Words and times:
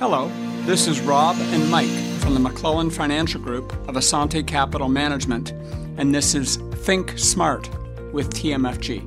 Hello, 0.00 0.30
this 0.64 0.86
is 0.86 1.00
Rob 1.00 1.34
and 1.40 1.68
Mike 1.68 1.88
from 2.20 2.32
the 2.32 2.38
McClellan 2.38 2.88
Financial 2.88 3.40
Group 3.40 3.72
of 3.88 3.96
Assante 3.96 4.46
Capital 4.46 4.88
Management, 4.88 5.50
and 5.96 6.14
this 6.14 6.36
is 6.36 6.58
Think 6.84 7.18
Smart 7.18 7.68
with 8.12 8.32
TMFG. 8.32 9.02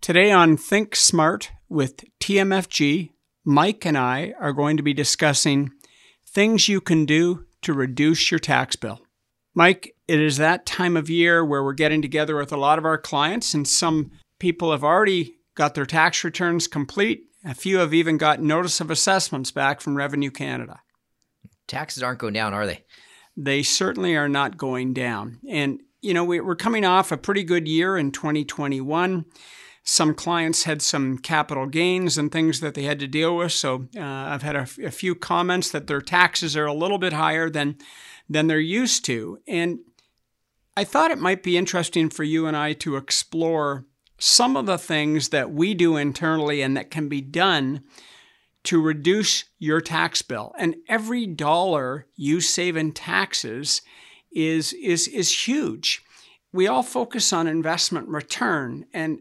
Today 0.00 0.30
on 0.30 0.56
Think 0.56 0.94
Smart 0.94 1.50
with 1.68 2.04
TMFG, 2.20 3.10
Mike 3.44 3.84
and 3.84 3.98
I 3.98 4.32
are 4.38 4.52
going 4.52 4.76
to 4.76 4.82
be 4.84 4.94
discussing 4.94 5.72
things 6.24 6.68
you 6.68 6.80
can 6.80 7.04
do 7.04 7.44
to 7.62 7.72
reduce 7.72 8.30
your 8.30 8.38
tax 8.38 8.76
bill. 8.76 9.00
Mike, 9.54 9.96
it 10.06 10.20
is 10.20 10.36
that 10.36 10.66
time 10.66 10.96
of 10.96 11.10
year 11.10 11.44
where 11.44 11.64
we're 11.64 11.72
getting 11.72 12.00
together 12.00 12.36
with 12.36 12.52
a 12.52 12.56
lot 12.56 12.78
of 12.78 12.84
our 12.84 12.96
clients, 12.96 13.54
and 13.54 13.66
some 13.66 14.12
people 14.38 14.70
have 14.70 14.84
already 14.84 15.38
got 15.56 15.74
their 15.74 15.84
tax 15.84 16.22
returns 16.22 16.68
complete 16.68 17.24
a 17.44 17.54
few 17.54 17.78
have 17.78 17.94
even 17.94 18.16
got 18.18 18.40
notice 18.40 18.80
of 18.80 18.90
assessments 18.90 19.50
back 19.50 19.80
from 19.80 19.96
Revenue 19.96 20.30
Canada. 20.30 20.80
Taxes 21.66 22.02
aren't 22.02 22.18
going 22.18 22.34
down, 22.34 22.54
are 22.54 22.66
they? 22.66 22.84
They 23.36 23.62
certainly 23.62 24.14
are 24.14 24.28
not 24.28 24.56
going 24.56 24.92
down. 24.92 25.40
And, 25.48 25.80
you 26.00 26.14
know, 26.14 26.24
we're 26.24 26.54
coming 26.54 26.84
off 26.84 27.10
a 27.10 27.16
pretty 27.16 27.42
good 27.42 27.66
year 27.66 27.96
in 27.96 28.12
2021. 28.12 29.24
Some 29.84 30.14
clients 30.14 30.64
had 30.64 30.82
some 30.82 31.18
capital 31.18 31.66
gains 31.66 32.16
and 32.16 32.30
things 32.30 32.60
that 32.60 32.74
they 32.74 32.82
had 32.82 33.00
to 33.00 33.08
deal 33.08 33.36
with. 33.36 33.52
So 33.52 33.88
uh, 33.96 34.00
I've 34.02 34.42
had 34.42 34.54
a, 34.54 34.68
a 34.84 34.90
few 34.90 35.14
comments 35.14 35.70
that 35.70 35.86
their 35.86 36.00
taxes 36.00 36.56
are 36.56 36.66
a 36.66 36.74
little 36.74 36.98
bit 36.98 37.12
higher 37.12 37.50
than, 37.50 37.78
than 38.28 38.46
they're 38.46 38.60
used 38.60 39.04
to. 39.06 39.38
And 39.48 39.80
I 40.76 40.84
thought 40.84 41.10
it 41.10 41.18
might 41.18 41.42
be 41.42 41.56
interesting 41.56 42.10
for 42.10 42.22
you 42.22 42.46
and 42.46 42.56
I 42.56 42.74
to 42.74 42.96
explore 42.96 43.86
some 44.22 44.56
of 44.56 44.66
the 44.66 44.78
things 44.78 45.30
that 45.30 45.50
we 45.50 45.74
do 45.74 45.96
internally 45.96 46.62
and 46.62 46.76
that 46.76 46.92
can 46.92 47.08
be 47.08 47.20
done 47.20 47.82
to 48.62 48.80
reduce 48.80 49.46
your 49.58 49.80
tax 49.80 50.22
bill. 50.22 50.54
And 50.56 50.76
every 50.86 51.26
dollar 51.26 52.06
you 52.14 52.40
save 52.40 52.76
in 52.76 52.92
taxes 52.92 53.82
is, 54.30 54.74
is, 54.74 55.08
is 55.08 55.48
huge. 55.48 56.02
We 56.52 56.68
all 56.68 56.84
focus 56.84 57.32
on 57.32 57.48
investment 57.48 58.06
return, 58.06 58.86
and 58.94 59.18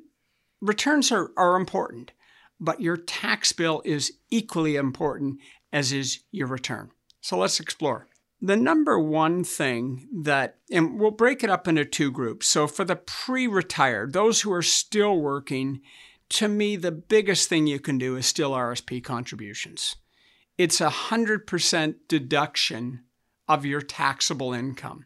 returns 0.61 1.11
are, 1.11 1.31
are 1.35 1.55
important, 1.55 2.11
but 2.59 2.79
your 2.79 2.97
tax 2.97 3.53
bill 3.53 3.81
is 3.83 4.13
equally 4.29 4.75
important, 4.75 5.39
as 5.73 5.91
is 5.91 6.19
your 6.31 6.45
return. 6.45 6.91
So 7.21 7.39
let's 7.39 7.59
explore. 7.59 8.07
The 8.41 8.55
number 8.55 8.99
one 8.99 9.43
thing 9.43 10.07
that, 10.23 10.57
and 10.71 10.99
we'll 10.99 11.11
break 11.11 11.43
it 11.43 11.49
up 11.49 11.67
into 11.67 11.85
two 11.85 12.11
groups. 12.11 12.47
So, 12.47 12.65
for 12.65 12.83
the 12.83 12.95
pre 12.95 13.45
retired, 13.45 14.13
those 14.13 14.41
who 14.41 14.51
are 14.51 14.63
still 14.63 15.19
working, 15.19 15.81
to 16.29 16.47
me, 16.47 16.75
the 16.75 16.91
biggest 16.91 17.49
thing 17.49 17.67
you 17.67 17.79
can 17.79 17.97
do 17.97 18.15
is 18.15 18.25
still 18.25 18.51
RSP 18.51 19.03
contributions. 19.03 19.95
It's 20.57 20.81
a 20.81 20.89
100% 20.89 21.95
deduction 22.07 23.03
of 23.47 23.65
your 23.65 23.81
taxable 23.81 24.53
income. 24.53 25.05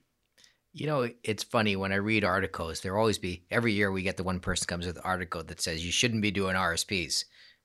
You 0.72 0.88
know, 0.88 1.10
it's 1.24 1.44
funny 1.44 1.76
when 1.76 1.92
I 1.92 1.96
read 1.96 2.24
articles, 2.24 2.82
there 2.82 2.98
always 2.98 3.18
be, 3.18 3.46
every 3.50 3.74
year 3.74 3.92
we 3.92 4.04
get 4.04 4.18
the 4.18 4.24
one 4.24 4.40
person 4.40 4.68
comes 4.68 4.86
with 4.86 4.98
an 4.98 5.04
article 5.06 5.44
that 5.44 5.62
says 5.62 5.86
you 5.86 5.92
shouldn't 5.92 6.22
be 6.22 6.32
doing 6.32 6.56
RSPs. 6.56 7.24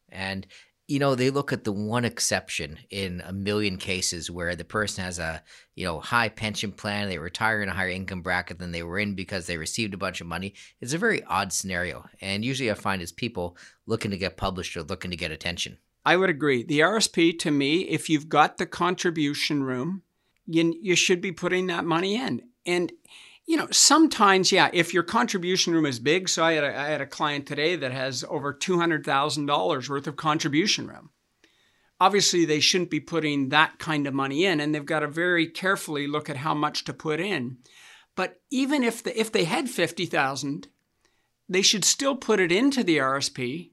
And 0.08 0.46
you 0.90 0.98
know 0.98 1.14
they 1.14 1.30
look 1.30 1.52
at 1.52 1.62
the 1.62 1.72
one 1.72 2.04
exception 2.04 2.76
in 2.90 3.22
a 3.24 3.32
million 3.32 3.76
cases 3.76 4.28
where 4.28 4.56
the 4.56 4.64
person 4.64 5.04
has 5.04 5.20
a 5.20 5.40
you 5.76 5.84
know 5.84 6.00
high 6.00 6.28
pension 6.28 6.72
plan 6.72 7.08
they 7.08 7.16
retire 7.16 7.62
in 7.62 7.68
a 7.68 7.72
higher 7.72 7.90
income 7.90 8.22
bracket 8.22 8.58
than 8.58 8.72
they 8.72 8.82
were 8.82 8.98
in 8.98 9.14
because 9.14 9.46
they 9.46 9.56
received 9.56 9.94
a 9.94 9.98
bunch 9.98 10.20
of 10.20 10.26
money. 10.26 10.52
It's 10.80 10.92
a 10.92 10.98
very 10.98 11.22
odd 11.24 11.52
scenario 11.52 12.06
and 12.20 12.44
usually 12.44 12.72
i 12.72 12.74
find 12.74 13.00
it's 13.00 13.12
people 13.12 13.56
looking 13.86 14.10
to 14.10 14.18
get 14.18 14.36
published 14.36 14.76
or 14.76 14.82
looking 14.82 15.12
to 15.12 15.16
get 15.16 15.30
attention. 15.30 15.78
I 16.04 16.16
would 16.16 16.28
agree. 16.28 16.64
The 16.64 16.80
rsp 16.80 17.38
to 17.38 17.52
me 17.52 17.82
if 17.82 18.10
you've 18.10 18.28
got 18.28 18.58
the 18.58 18.66
contribution 18.66 19.62
room 19.62 20.02
you, 20.46 20.74
you 20.82 20.96
should 20.96 21.20
be 21.20 21.30
putting 21.30 21.68
that 21.68 21.84
money 21.84 22.16
in. 22.16 22.42
And 22.66 22.92
you 23.50 23.56
know, 23.56 23.66
sometimes, 23.72 24.52
yeah, 24.52 24.70
if 24.72 24.94
your 24.94 25.02
contribution 25.02 25.72
room 25.72 25.84
is 25.84 25.98
big, 25.98 26.28
so 26.28 26.44
I 26.44 26.52
had 26.52 26.62
a, 26.62 26.78
I 26.78 26.84
had 26.84 27.00
a 27.00 27.06
client 27.06 27.48
today 27.48 27.74
that 27.74 27.90
has 27.90 28.24
over 28.28 28.54
$200,000 28.54 29.88
worth 29.88 30.06
of 30.06 30.14
contribution 30.14 30.86
room. 30.86 31.10
Obviously, 31.98 32.44
they 32.44 32.60
shouldn't 32.60 32.92
be 32.92 33.00
putting 33.00 33.48
that 33.48 33.80
kind 33.80 34.06
of 34.06 34.14
money 34.14 34.44
in, 34.44 34.60
and 34.60 34.72
they've 34.72 34.86
got 34.86 35.00
to 35.00 35.08
very 35.08 35.48
carefully 35.48 36.06
look 36.06 36.30
at 36.30 36.36
how 36.36 36.54
much 36.54 36.84
to 36.84 36.92
put 36.92 37.18
in. 37.18 37.56
But 38.14 38.40
even 38.52 38.84
if, 38.84 39.02
the, 39.02 39.18
if 39.18 39.32
they 39.32 39.42
had 39.42 39.68
50000 39.68 40.68
they 41.48 41.62
should 41.62 41.84
still 41.84 42.14
put 42.14 42.38
it 42.38 42.52
into 42.52 42.84
the 42.84 42.98
RSP, 42.98 43.72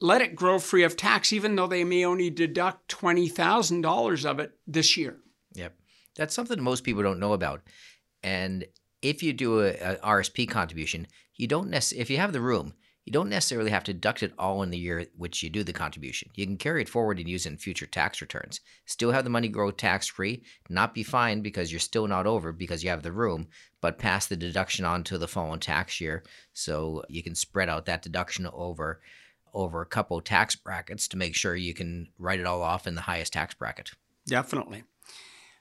let 0.00 0.20
it 0.20 0.34
grow 0.34 0.58
free 0.58 0.82
of 0.82 0.96
tax, 0.96 1.32
even 1.32 1.54
though 1.54 1.68
they 1.68 1.84
may 1.84 2.04
only 2.04 2.28
deduct 2.28 2.88
$20,000 2.88 4.24
of 4.24 4.40
it 4.40 4.50
this 4.66 4.96
year. 4.96 5.18
Yep. 5.52 5.76
That's 6.16 6.34
something 6.34 6.60
most 6.60 6.82
people 6.82 7.04
don't 7.04 7.20
know 7.20 7.34
about. 7.34 7.62
And 8.24 8.66
if 9.02 9.22
you 9.22 9.32
do 9.32 9.60
a, 9.60 9.96
RSP 10.02 10.48
contribution, 10.48 11.06
you 11.34 11.46
don't 11.46 11.70
necessarily, 11.70 12.02
if 12.02 12.10
you 12.10 12.16
have 12.18 12.32
the 12.32 12.40
room, 12.40 12.74
you 13.04 13.12
don't 13.12 13.28
necessarily 13.28 13.70
have 13.70 13.84
to 13.84 13.92
deduct 13.92 14.24
it 14.24 14.32
all 14.36 14.64
in 14.64 14.70
the 14.70 14.78
year 14.78 15.06
which 15.16 15.40
you 15.40 15.48
do 15.48 15.62
the 15.62 15.72
contribution. 15.72 16.28
You 16.34 16.44
can 16.44 16.56
carry 16.56 16.82
it 16.82 16.88
forward 16.88 17.20
and 17.20 17.28
use 17.28 17.46
it 17.46 17.50
in 17.50 17.56
future 17.56 17.86
tax 17.86 18.20
returns. 18.20 18.60
Still 18.84 19.12
have 19.12 19.22
the 19.22 19.30
money 19.30 19.46
grow 19.46 19.70
tax 19.70 20.08
free, 20.08 20.42
not 20.68 20.92
be 20.92 21.04
fined 21.04 21.44
because 21.44 21.70
you're 21.70 21.78
still 21.78 22.08
not 22.08 22.26
over 22.26 22.52
because 22.52 22.82
you 22.82 22.90
have 22.90 23.04
the 23.04 23.12
room, 23.12 23.46
but 23.80 23.98
pass 23.98 24.26
the 24.26 24.36
deduction 24.36 24.84
on 24.84 25.04
to 25.04 25.18
the 25.18 25.28
following 25.28 25.60
tax 25.60 26.00
year. 26.00 26.24
So 26.52 27.04
you 27.08 27.22
can 27.22 27.36
spread 27.36 27.68
out 27.68 27.86
that 27.86 28.02
deduction 28.02 28.48
over 28.52 29.00
over 29.54 29.80
a 29.80 29.86
couple 29.86 30.20
tax 30.20 30.54
brackets 30.54 31.08
to 31.08 31.16
make 31.16 31.34
sure 31.34 31.56
you 31.56 31.72
can 31.72 32.08
write 32.18 32.40
it 32.40 32.46
all 32.46 32.60
off 32.60 32.86
in 32.86 32.94
the 32.94 33.00
highest 33.00 33.32
tax 33.32 33.54
bracket. 33.54 33.90
Definitely. 34.26 34.84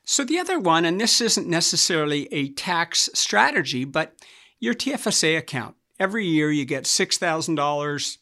So, 0.06 0.24
the 0.24 0.40
other 0.40 0.60
one, 0.60 0.86
and 0.86 1.02
this 1.02 1.20
isn't 1.20 1.48
necessarily 1.48 2.32
a 2.32 2.50
tax 2.50 3.10
strategy, 3.14 3.86
but 3.86 4.16
your 4.60 4.76
TFSA 4.76 5.38
account. 5.38 5.76
Every 6.00 6.26
year 6.26 6.52
you 6.52 6.66
get 6.66 6.84
$6,000 6.84 8.18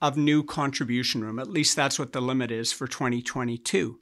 of 0.00 0.16
new 0.16 0.42
contribution 0.42 1.22
room. 1.22 1.38
At 1.38 1.50
least 1.50 1.74
that's 1.74 1.98
what 1.98 2.12
the 2.12 2.20
limit 2.20 2.50
is 2.50 2.72
for 2.72 2.86
2022. 2.86 3.98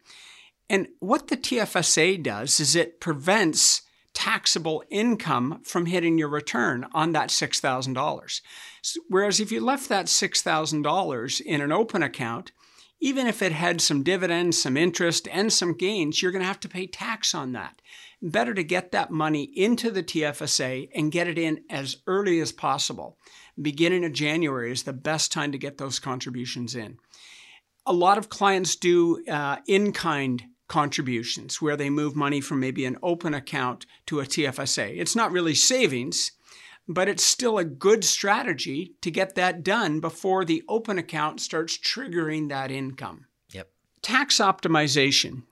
And 0.69 0.89
what 1.01 1.29
the 1.29 1.37
TFSA 1.37 2.23
does 2.23 2.61
is 2.61 2.77
it 2.77 3.01
prevents 3.01 3.83
taxable 4.15 4.83
income 4.91 5.61
from 5.65 5.87
hitting 5.87 6.19
your 6.19 6.29
return 6.29 6.87
on 6.93 7.13
that 7.13 7.31
$6,000. 7.31 8.41
Whereas 9.09 9.41
if 9.41 9.53
you 9.53 9.61
left 9.61 9.89
that 9.89 10.07
$6,000 10.07 11.41
in 11.41 11.61
an 11.61 11.73
open 11.73 12.03
account, 12.03 12.53
even 13.03 13.27
if 13.27 13.43
it 13.43 13.51
had 13.51 13.81
some 13.81 14.05
dividends, 14.05 14.63
some 14.63 14.77
interest, 14.77 15.27
and 15.33 15.53
some 15.53 15.77
gains, 15.77 16.23
you're 16.23 16.31
going 16.31 16.41
to 16.41 16.47
have 16.47 16.61
to 16.61 16.69
pay 16.69 16.87
tax 16.87 17.35
on 17.35 17.51
that. 17.51 17.83
Better 18.23 18.55
to 18.55 18.63
get 18.63 18.93
that 18.93 19.11
money 19.11 19.43
into 19.43 19.91
the 19.91 20.05
TFSA 20.05 20.89
and 20.95 21.11
get 21.11 21.27
it 21.27 21.37
in 21.37 21.65
as 21.69 21.97
early 22.07 22.39
as 22.39 22.53
possible. 22.53 23.19
Beginning 23.61 24.05
of 24.05 24.13
January 24.13 24.71
is 24.71 24.85
the 24.85 24.93
best 24.93 25.33
time 25.33 25.51
to 25.51 25.59
get 25.59 25.79
those 25.79 25.99
contributions 25.99 26.77
in. 26.77 26.99
A 27.85 27.93
lot 27.93 28.19
of 28.19 28.29
clients 28.29 28.77
do 28.77 29.25
uh, 29.27 29.57
in 29.67 29.93
kind 29.93 30.45
contributions 30.69 31.61
where 31.61 31.77
they 31.77 31.91
move 31.91 32.15
money 32.15 32.41
from 32.41 32.61
maybe 32.61 32.87
an 32.87 32.99
open 33.03 33.35
account 33.35 33.85
to 34.07 34.21
a 34.21 34.25
TFSA. 34.25 34.97
It's 34.97 35.17
not 35.17 35.33
really 35.33 35.57
savings 35.57 36.31
but 36.89 37.09
it's 37.09 37.25
still 37.25 37.59
a 37.59 37.65
good 37.65 38.05
strategy 38.05 38.95
to 39.03 39.11
get 39.11 39.35
that 39.35 39.63
done 39.63 40.01
before 40.01 40.45
the 40.45 40.63
open 40.69 40.99
account 40.99 41.41
starts 41.41 41.79
triggering 41.79 42.49
that 42.49 42.71
income. 42.71 43.27
Yep. 43.53 43.69
Tax 44.03 44.39
optimization. 44.39 45.45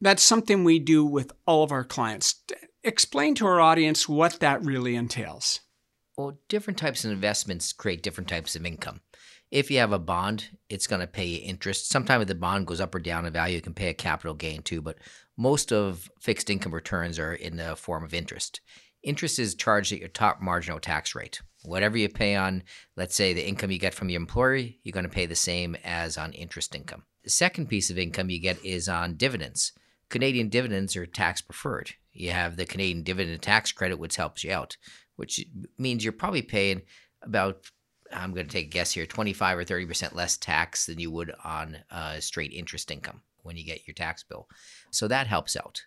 That's 0.00 0.22
something 0.22 0.62
we 0.62 0.78
do 0.78 1.04
with 1.04 1.32
all 1.46 1.62
of 1.62 1.72
our 1.72 1.84
clients. 1.84 2.42
Explain 2.84 3.34
to 3.36 3.46
our 3.46 3.60
audience 3.60 4.08
what 4.08 4.40
that 4.40 4.62
really 4.64 4.94
entails. 4.94 5.60
Well, 6.16 6.38
different 6.48 6.78
types 6.78 7.04
of 7.04 7.10
investments 7.10 7.72
create 7.72 8.02
different 8.02 8.28
types 8.28 8.56
of 8.56 8.64
income. 8.64 9.00
If 9.50 9.70
you 9.70 9.78
have 9.78 9.92
a 9.92 9.98
bond, 9.98 10.48
it's 10.68 10.86
going 10.86 11.00
to 11.00 11.06
pay 11.06 11.24
you 11.24 11.40
interest. 11.42 11.88
Sometimes 11.88 12.22
if 12.22 12.28
the 12.28 12.34
bond 12.34 12.66
goes 12.66 12.80
up 12.80 12.94
or 12.94 12.98
down 12.98 13.26
in 13.26 13.32
value, 13.32 13.56
you 13.56 13.62
can 13.62 13.74
pay 13.74 13.88
a 13.88 13.94
capital 13.94 14.34
gain 14.34 14.62
too, 14.62 14.82
but 14.82 14.98
most 15.36 15.72
of 15.72 16.10
fixed 16.20 16.50
income 16.50 16.74
returns 16.74 17.18
are 17.18 17.34
in 17.34 17.56
the 17.56 17.76
form 17.76 18.02
of 18.02 18.12
interest 18.12 18.60
interest 19.06 19.38
is 19.38 19.54
charged 19.54 19.92
at 19.92 20.00
your 20.00 20.08
top 20.08 20.42
marginal 20.42 20.80
tax 20.80 21.14
rate. 21.14 21.40
Whatever 21.64 21.96
you 21.96 22.08
pay 22.08 22.34
on, 22.34 22.64
let's 22.96 23.14
say, 23.14 23.32
the 23.32 23.46
income 23.46 23.70
you 23.70 23.78
get 23.78 23.94
from 23.94 24.10
your 24.10 24.20
employer, 24.20 24.56
you're 24.56 24.92
going 24.92 25.06
to 25.06 25.10
pay 25.10 25.26
the 25.26 25.34
same 25.34 25.76
as 25.84 26.18
on 26.18 26.32
interest 26.32 26.74
income. 26.74 27.04
The 27.24 27.30
second 27.30 27.68
piece 27.68 27.88
of 27.88 27.98
income 27.98 28.30
you 28.30 28.40
get 28.40 28.62
is 28.64 28.88
on 28.88 29.14
dividends. 29.14 29.72
Canadian 30.08 30.48
dividends 30.48 30.96
are 30.96 31.06
tax 31.06 31.40
preferred. 31.40 31.92
You 32.12 32.32
have 32.32 32.56
the 32.56 32.66
Canadian 32.66 33.02
dividend 33.02 33.42
tax 33.42 33.72
credit, 33.72 33.98
which 33.98 34.16
helps 34.16 34.44
you 34.44 34.52
out, 34.52 34.76
which 35.16 35.44
means 35.78 36.04
you're 36.04 36.12
probably 36.12 36.42
paying 36.42 36.82
about, 37.22 37.70
I'm 38.12 38.32
going 38.32 38.46
to 38.46 38.52
take 38.52 38.66
a 38.66 38.70
guess 38.70 38.92
here, 38.92 39.06
25 39.06 39.58
or 39.58 39.64
30% 39.64 40.14
less 40.14 40.36
tax 40.36 40.86
than 40.86 40.98
you 40.98 41.10
would 41.10 41.32
on 41.44 41.78
uh, 41.90 42.20
straight 42.20 42.52
interest 42.52 42.90
income 42.90 43.22
when 43.42 43.56
you 43.56 43.64
get 43.64 43.86
your 43.86 43.94
tax 43.94 44.22
bill. 44.22 44.48
So 44.90 45.08
that 45.08 45.26
helps 45.26 45.56
out. 45.56 45.82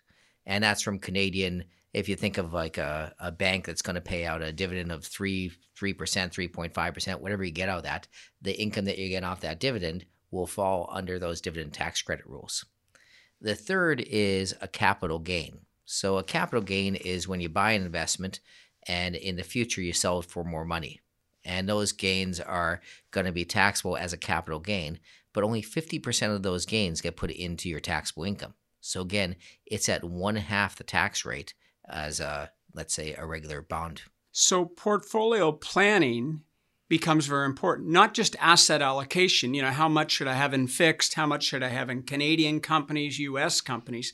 And 0.46 0.64
that's 0.64 0.82
from 0.82 0.98
Canadian 0.98 1.64
if 1.92 2.08
you 2.08 2.16
think 2.16 2.38
of 2.38 2.52
like 2.52 2.78
a, 2.78 3.14
a 3.18 3.32
bank 3.32 3.66
that's 3.66 3.82
going 3.82 3.94
to 3.94 4.00
pay 4.00 4.24
out 4.24 4.42
a 4.42 4.52
dividend 4.52 4.92
of 4.92 5.04
3 5.04 5.50
3% 5.78 5.96
3.5% 5.96 7.20
whatever 7.20 7.42
you 7.42 7.50
get 7.50 7.68
out 7.68 7.78
of 7.78 7.84
that 7.84 8.06
the 8.42 8.60
income 8.60 8.84
that 8.84 8.98
you 8.98 9.08
get 9.08 9.24
off 9.24 9.40
that 9.40 9.60
dividend 9.60 10.04
will 10.30 10.46
fall 10.46 10.88
under 10.92 11.18
those 11.18 11.40
dividend 11.40 11.72
tax 11.72 12.02
credit 12.02 12.26
rules. 12.26 12.64
The 13.40 13.54
third 13.54 14.00
is 14.00 14.54
a 14.60 14.68
capital 14.68 15.18
gain. 15.18 15.60
So, 15.84 16.18
a 16.18 16.22
capital 16.24 16.62
gain 16.62 16.94
is 16.94 17.26
when 17.26 17.40
you 17.40 17.48
buy 17.48 17.72
an 17.72 17.82
investment 17.82 18.40
and 18.86 19.16
in 19.16 19.36
the 19.36 19.42
future 19.42 19.80
you 19.80 19.92
sell 19.92 20.20
it 20.20 20.26
for 20.26 20.44
more 20.44 20.64
money. 20.64 21.00
And 21.44 21.68
those 21.68 21.92
gains 21.92 22.38
are 22.38 22.80
going 23.10 23.26
to 23.26 23.32
be 23.32 23.44
taxable 23.44 23.96
as 23.96 24.12
a 24.12 24.18
capital 24.18 24.60
gain, 24.60 25.00
but 25.32 25.42
only 25.42 25.62
50% 25.62 26.34
of 26.34 26.42
those 26.42 26.66
gains 26.66 27.00
get 27.00 27.16
put 27.16 27.30
into 27.30 27.68
your 27.68 27.80
taxable 27.80 28.24
income. 28.24 28.54
So, 28.80 29.00
again, 29.00 29.36
it's 29.66 29.88
at 29.88 30.04
one 30.04 30.36
half 30.36 30.76
the 30.76 30.84
tax 30.84 31.24
rate 31.24 31.54
as 31.88 32.20
a, 32.20 32.50
let's 32.74 32.94
say, 32.94 33.14
a 33.14 33.26
regular 33.26 33.62
bond. 33.62 34.02
So, 34.32 34.64
portfolio 34.64 35.52
planning 35.52 36.42
becomes 36.88 37.26
very 37.26 37.46
important. 37.46 37.88
Not 37.88 38.14
just 38.14 38.36
asset 38.40 38.82
allocation, 38.82 39.54
you 39.54 39.62
know, 39.62 39.70
how 39.70 39.88
much 39.88 40.10
should 40.10 40.26
I 40.26 40.34
have 40.34 40.52
in 40.52 40.66
fixed, 40.66 41.14
how 41.14 41.26
much 41.26 41.44
should 41.44 41.62
I 41.62 41.68
have 41.68 41.88
in 41.88 42.02
Canadian 42.02 42.60
companies, 42.60 43.18
US 43.18 43.60
companies, 43.60 44.12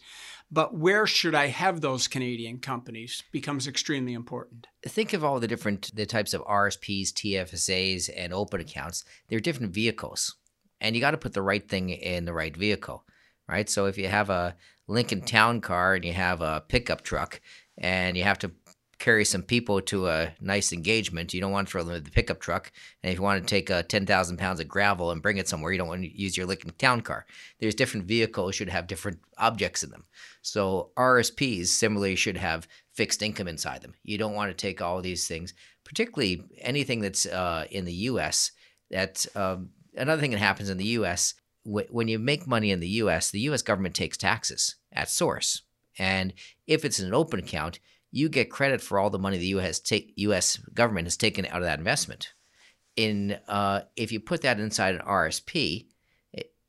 but 0.51 0.77
where 0.77 1.07
should 1.07 1.35
I 1.35 1.49
have 1.49 1.81
those 1.81 2.07
Canadian 2.07 2.59
companies 2.59 3.25
becomes 3.33 3.67
extremely 3.67 4.13
important. 4.13 4.67
Think 4.87 5.13
of 5.13 5.25
all 5.25 5.41
the 5.41 5.49
different 5.49 5.95
the 5.95 6.07
types 6.07 6.35
of 6.35 6.45
RSPs, 6.45 7.13
TFSAs 7.13 8.11
and 8.15 8.33
open 8.33 8.61
accounts. 8.61 9.05
They're 9.29 9.41
different 9.41 9.73
vehicles. 9.73 10.37
And 10.81 10.95
you 10.95 11.01
got 11.01 11.13
to 11.13 11.19
put 11.19 11.33
the 11.33 11.43
right 11.43 11.67
thing 11.67 11.89
in 11.89 12.27
the 12.27 12.35
right 12.35 12.55
vehicle, 12.55 13.05
right? 13.49 13.69
So 13.69 13.87
if 13.87 13.97
you 13.99 14.09
have 14.09 14.31
a 14.31 14.55
Lincoln 14.89 15.23
Town 15.23 15.61
Car 15.61 15.95
and 15.95 16.05
you 16.05 16.13
have 16.13 16.41
a 16.41 16.63
pickup 16.67 17.03
truck 17.03 17.41
and 17.79 18.17
you 18.17 18.25
have 18.25 18.39
to 18.41 18.53
carry 18.99 19.25
some 19.25 19.43
people 19.43 19.81
to 19.83 20.09
a 20.09 20.35
nice 20.41 20.73
engagement. 20.73 21.35
You 21.35 21.41
don't 21.41 21.53
want 21.53 21.69
to 21.69 21.71
throw 21.71 21.83
them 21.83 21.97
in 21.97 22.05
the 22.05 22.11
pickup 22.11 22.41
truck. 22.41 22.73
And 23.03 23.13
if 23.13 23.19
you 23.19 23.23
want 23.23 23.43
to 23.43 23.47
take 23.49 23.71
uh, 23.71 23.83
10,000 23.83 24.39
pounds 24.39 24.59
of 24.59 24.69
gravel 24.69 25.11
and 25.11 25.21
bring 25.21 25.37
it 25.37 25.49
somewhere, 25.49 25.71
you 25.71 25.79
don't 25.79 25.89
want 25.89 26.03
to 26.03 26.19
use 26.19 26.37
your 26.37 26.47
Lincoln 26.47 26.73
Town 26.79 27.03
Car. 27.03 27.27
There's 27.61 27.75
different 27.75 28.07
vehicles 28.07 28.55
should 28.55 28.71
have 28.71 28.87
different 28.87 29.19
objects 29.37 29.83
in 29.83 29.91
them. 29.91 30.05
So 30.41 30.91
RSPs 30.97 31.67
similarly 31.67 32.17
should 32.17 32.39
have 32.39 32.67
fixed 32.95 33.23
income 33.23 33.49
inside 33.49 33.83
them. 33.83 33.95
You 34.03 34.17
don't 34.17 34.35
want 34.35 34.51
to 34.51 34.57
take 34.57 34.81
all 34.81 35.03
these 35.03 35.29
things, 35.29 35.53
particularly 35.85 36.45
anything 36.59 37.01
that's 37.01 37.27
uh, 37.27 37.67
in 37.71 37.85
the 37.85 37.93
U.S. 37.93 38.53
That 38.91 39.27
um, 39.35 39.71
another 39.95 40.23
thing 40.23 40.31
that 40.31 40.39
happens 40.39 40.71
in 40.71 40.79
the 40.79 40.85
U.S. 40.85 41.35
Wh- 41.67 41.93
when 41.93 42.09
you 42.09 42.19
make 42.19 42.47
money 42.47 42.71
in 42.71 42.81
the 42.81 42.89
U.S., 42.89 43.31
the 43.31 43.41
U.S. 43.41 43.63
government 43.63 43.95
takes 43.95 44.17
taxes 44.17 44.77
at 44.93 45.11
source, 45.11 45.63
and 45.99 46.33
if 46.67 46.85
it's 46.85 46.99
an 46.99 47.15
open 47.15 47.41
account, 47.41 47.81
you 48.11 48.29
get 48.29 48.51
credit 48.51 48.81
for 48.81 48.99
all 48.99 49.11
the 49.11 49.19
money 49.19 49.39
the 49.39 49.47
U.S. 49.49 49.81
Ta- 49.81 49.97
U.S. 50.17 50.57
government 50.75 51.07
has 51.07 51.17
taken 51.17 51.47
out 51.47 51.59
of 51.59 51.65
that 51.65 51.79
investment. 51.79 52.33
In 52.97 53.39
uh, 53.49 53.83
if 53.97 54.11
you 54.13 54.21
put 54.21 54.43
that 54.43 54.59
inside 54.59 54.95
an 54.95 55.03
RSP, 55.03 55.87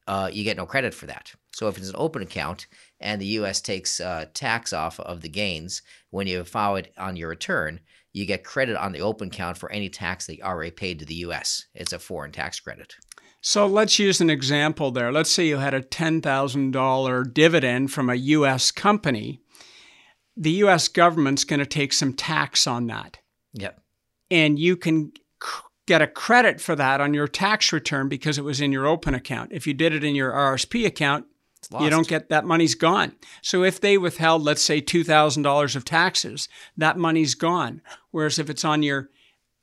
uh, 0.08 0.30
you 0.32 0.44
get 0.44 0.58
no 0.58 0.66
credit 0.66 0.94
for 0.94 1.06
that. 1.06 1.34
So 1.54 1.68
if 1.68 1.78
it's 1.78 1.90
an 1.90 1.96
open 1.98 2.22
account 2.22 2.68
and 3.00 3.22
the 3.22 3.26
U.S. 3.28 3.62
takes 3.62 4.00
uh, 4.00 4.26
tax 4.34 4.74
off 4.74 5.00
of 5.00 5.22
the 5.22 5.30
gains 5.30 5.82
when 6.10 6.28
you 6.28 6.44
file 6.44 6.76
it 6.78 6.94
on 6.98 7.16
your 7.16 7.30
return, 7.30 7.80
you 8.14 8.26
get 8.26 8.44
credit 8.44 8.76
on 8.76 8.92
the 8.92 9.02
open 9.02 9.28
account 9.28 9.58
for 9.58 9.72
any 9.72 9.90
tax 9.90 10.26
that 10.26 10.38
you 10.38 10.44
already 10.44 10.72
paid 10.72 11.00
to 11.00 11.06
the 11.06 11.16
U.S. 11.16 11.68
It's 11.74 11.94
a 11.94 12.00
foreign 12.00 12.32
tax 12.32 12.60
credit. 12.60 12.96
So 13.42 13.66
let's 13.68 14.00
use 14.00 14.20
an 14.20 14.30
example 14.30 14.92
there. 14.92 15.12
Let's 15.12 15.32
say 15.32 15.48
you 15.48 15.58
had 15.58 15.74
a 15.74 15.82
$10,000 15.82 17.34
dividend 17.34 17.92
from 17.92 18.10
a 18.10 18.16
U.S. 18.16 18.72
company 18.72 19.42
the 20.38 20.52
US 20.52 20.88
government's 20.88 21.44
going 21.44 21.60
to 21.60 21.66
take 21.66 21.92
some 21.92 22.14
tax 22.14 22.68
on 22.68 22.88
that. 22.88 23.18
Yep. 23.54 23.82
And 24.30 24.60
you 24.60 24.78
can 24.78 25.12
get 25.88 26.02
a 26.02 26.08
credit 26.08 26.62
for 26.62 26.76
that 26.76 27.02
on 27.02 27.14
your 27.14 27.28
tax 27.28 27.74
return 27.74 28.08
because 28.08 28.38
it 28.38 28.44
was 28.44 28.62
in 28.62 28.72
your 28.72 28.86
open 28.86 29.16
account. 29.16 29.52
If 29.52 29.66
you 29.66 29.74
did 29.74 29.94
it 29.94 30.04
in 30.04 30.16
your 30.16 30.32
RSP 30.32 30.86
account, 30.86 31.26
you 31.80 31.90
don't 31.90 32.08
get 32.08 32.30
that 32.30 32.46
money's 32.46 32.76
gone. 32.76 33.14
So 33.42 33.64
if 33.64 33.82
they 33.82 33.98
withheld, 33.98 34.44
let's 34.44 34.62
say 34.62 34.80
$2,000 34.80 35.76
of 35.76 35.84
taxes, 35.84 36.48
that 36.78 36.98
money's 36.98 37.34
gone. 37.34 37.82
Whereas 38.12 38.38
if 38.38 38.50
it's 38.50 38.64
on 38.64 38.84
your 38.84 39.10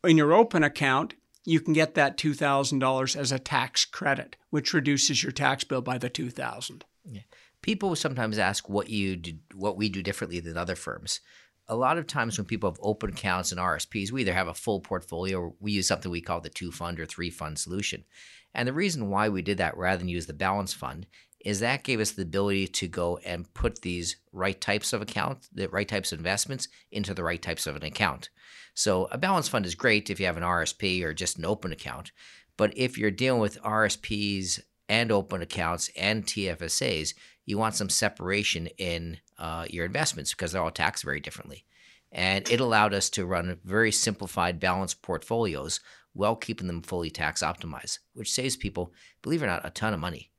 in 0.03 0.19
your 0.19 0.33
open 0.35 0.65
account, 0.65 1.15
you 1.45 1.61
can 1.61 1.73
get 1.73 1.95
that 1.95 2.17
$2,000 2.17 3.17
as 3.17 3.33
a 3.33 3.39
tax 3.39 3.85
credit, 3.85 4.37
which 4.51 4.73
reduces 4.73 5.23
your 5.23 5.33
tax 5.33 5.65
bill 5.65 5.83
by 5.83 5.99
the 5.99 6.09
2000. 6.09 6.85
Yeah 7.05 7.21
people 7.65 7.97
sometimes 7.97 8.39
ask 8.39 8.69
what 8.69 8.91
you 8.91 9.17
do, 9.17 9.33
what 9.55 9.79
we 9.79 9.89
do 9.89 10.03
differently 10.03 10.39
than 10.39 10.59
other 10.59 10.77
firms. 10.77 11.21
A 11.67 11.75
lot 11.75 11.97
of 11.97 12.07
times 12.07 12.37
when 12.37 12.45
people 12.45 12.71
have 12.71 12.79
open 12.83 13.09
accounts 13.09 13.53
and 13.53 13.59
RSPs, 13.59 14.13
we 14.13 14.21
either 14.21 14.35
have 14.35 14.49
a 14.49 14.55
full 14.55 14.81
portfolio 14.81 15.41
or 15.41 15.55
we 15.61 15.73
use 15.73 15.89
something 15.89 16.11
we 16.11 16.21
call 16.21 16.43
the 16.43 16.51
two 16.51 16.71
fund 16.71 17.01
or 17.01 17.07
three 17.07 17.31
fund 17.31 17.59
solution. 17.59 18.05
And 18.53 18.69
the 18.69 18.75
reason 18.75 19.09
why 19.09 19.31
we 19.31 19.41
did 19.41 19.57
that 19.59 19.79
rather 19.79 19.97
than 19.97 20.09
use 20.09 20.27
the 20.27 20.35
balance 20.35 20.75
fund 20.75 21.07
is 21.45 21.61
that 21.61 21.85
gave 21.85 22.01
us 22.01 22.13
the 22.13 22.23
ability 22.23 22.67
to 22.67 22.89
go 22.89 23.19
and 23.19 23.53
put 23.53 23.83
these 23.83 24.17
right 24.33 24.59
types 24.61 24.95
of 24.95 25.03
accounts, 25.03 25.49
the 25.53 25.69
right 25.69 25.87
types 25.87 26.11
of 26.11 26.19
investments 26.19 26.69
into 26.91 27.13
the 27.13 27.23
right 27.23 27.41
types 27.41 27.67
of 27.67 27.77
an 27.77 27.85
account. 27.85 28.31
So 28.75 29.09
a 29.13 29.19
balance 29.19 29.47
fund 29.47 29.67
is 29.67 29.75
great 29.75 30.09
if 30.09 30.19
you 30.19 30.27
have 30.27 30.39
an 30.39 30.43
RSP 30.43 31.05
or 31.05 31.13
just 31.13 31.39
an 31.39 31.45
open 31.45 31.71
account. 31.71 32.13
But 32.57 32.77
if 32.77 32.97
you're 32.97 33.11
dealing 33.11 33.43
with 33.43 33.63
RSPs 33.63 34.61
and 34.89 35.13
open 35.13 35.43
accounts 35.43 35.91
and 35.97 36.25
TFSAs, 36.25 37.15
you 37.45 37.59
want 37.59 37.75
some 37.75 37.91
separation 37.91 38.69
in 38.79 39.19
uh, 39.39 39.67
your 39.69 39.85
investments 39.85 40.33
because 40.33 40.53
they're 40.53 40.63
all 40.63 40.71
taxed 40.71 41.05
very 41.05 41.21
differently. 41.21 41.67
And 42.11 42.49
it 42.51 42.61
allowed 42.61 42.95
us 42.95 43.11
to 43.11 43.27
run 43.27 43.59
very 43.65 43.93
simplified, 43.93 44.61
balanced 44.61 45.03
portfolios 45.03 45.81
while 46.15 46.37
keeping 46.37 46.69
them 46.69 46.81
fully 46.81 47.11
tax 47.11 47.43
optimized, 47.43 47.99
which 48.15 48.33
saves 48.33 48.57
people, 48.57 48.93
believe 49.21 49.43
it 49.43 49.47
or 49.47 49.49
not, 49.49 49.67
a 49.67 49.71
ton 49.71 49.93
of 49.93 50.01
money. 50.01 50.31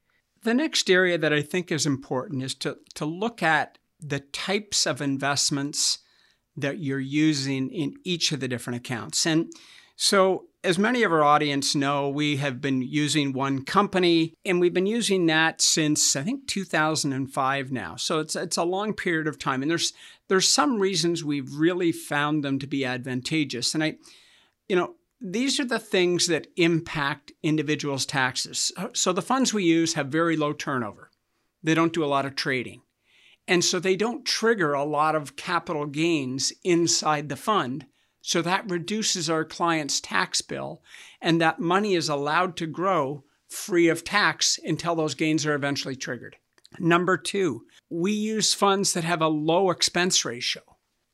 The 0.46 0.54
next 0.54 0.92
area 0.92 1.18
that 1.18 1.34
I 1.34 1.42
think 1.42 1.72
is 1.72 1.88
important 1.88 2.44
is 2.44 2.54
to, 2.56 2.78
to 2.94 3.04
look 3.04 3.42
at 3.42 3.80
the 4.00 4.20
types 4.20 4.86
of 4.86 5.02
investments 5.02 5.98
that 6.56 6.78
you're 6.78 7.00
using 7.00 7.72
in 7.72 7.96
each 8.04 8.32
of 8.32 8.42
the 8.42 8.48
different 8.48 8.78
accounts. 8.78 9.26
And 9.26 9.52
so, 9.96 10.46
as 10.64 10.78
many 10.78 11.02
of 11.02 11.12
our 11.12 11.24
audience 11.24 11.74
know, 11.74 12.10
we 12.10 12.36
have 12.36 12.62
been 12.62 12.84
using 12.84 13.34
one 13.34 13.66
company 13.66 14.36
and 14.46 14.60
we've 14.62 14.74
been 14.74 14.86
using 14.86 15.26
that 15.26 15.62
since 15.62 16.16
I 16.16 16.22
think 16.22 16.48
2005 16.48 17.72
now. 17.72 17.96
So 17.96 18.20
it's 18.20 18.36
it's 18.36 18.58
a 18.58 18.64
long 18.64 18.94
period 18.94 19.28
of 19.28 19.40
time 19.40 19.64
and 19.64 19.72
there's 19.72 19.94
there's 20.28 20.48
some 20.48 20.80
reasons 20.80 21.24
we've 21.24 21.56
really 21.56 21.92
found 21.92 22.44
them 22.44 22.60
to 22.60 22.68
be 22.68 22.86
advantageous. 22.86 23.74
And 23.74 23.84
I 23.84 23.98
you 24.68 24.76
know, 24.76 24.96
these 25.22 25.60
are 25.60 25.66
the 25.66 25.80
things 25.80 26.28
that 26.28 26.48
impact 26.56 27.32
individuals' 27.42 28.06
taxes. 28.06 28.72
So 28.94 29.14
the 29.14 29.22
funds 29.22 29.54
we 29.54 29.64
use 29.64 29.94
have 29.94 30.08
very 30.08 30.36
low 30.38 30.54
turnover. 30.54 31.10
They 31.64 31.74
don't 31.74 31.94
do 31.94 32.04
a 32.04 32.08
lot 32.08 32.26
of 32.26 32.36
trading. 32.36 32.82
And 33.48 33.64
so 33.64 33.80
they 33.80 33.96
don't 33.96 34.26
trigger 34.26 34.74
a 34.74 34.84
lot 34.84 35.16
of 35.16 35.36
capital 35.36 35.86
gains 35.86 36.52
inside 36.64 37.30
the 37.30 37.36
fund 37.36 37.86
so 38.22 38.42
that 38.42 38.70
reduces 38.72 39.30
our 39.30 39.46
client's 39.46 40.02
tax 40.02 40.42
bill, 40.42 40.82
and 41.22 41.40
that 41.40 41.60
money 41.60 41.94
is 41.94 42.10
allowed 42.10 42.58
to 42.58 42.66
grow 42.66 43.24
free 43.48 43.88
of 43.88 44.04
tax 44.04 44.60
until 44.64 44.96
those 44.96 45.14
gains 45.14 45.46
are 45.46 45.54
eventually 45.54 45.96
triggered. 45.96 46.36
Number 46.80 47.18
two, 47.18 47.66
we 47.88 48.14
use 48.14 48.56
funds 48.56 48.94
that 48.94 49.04
have 49.04 49.22
a 49.22 49.28
low 49.28 49.70
expense 49.70 50.26
ratio. 50.26 50.64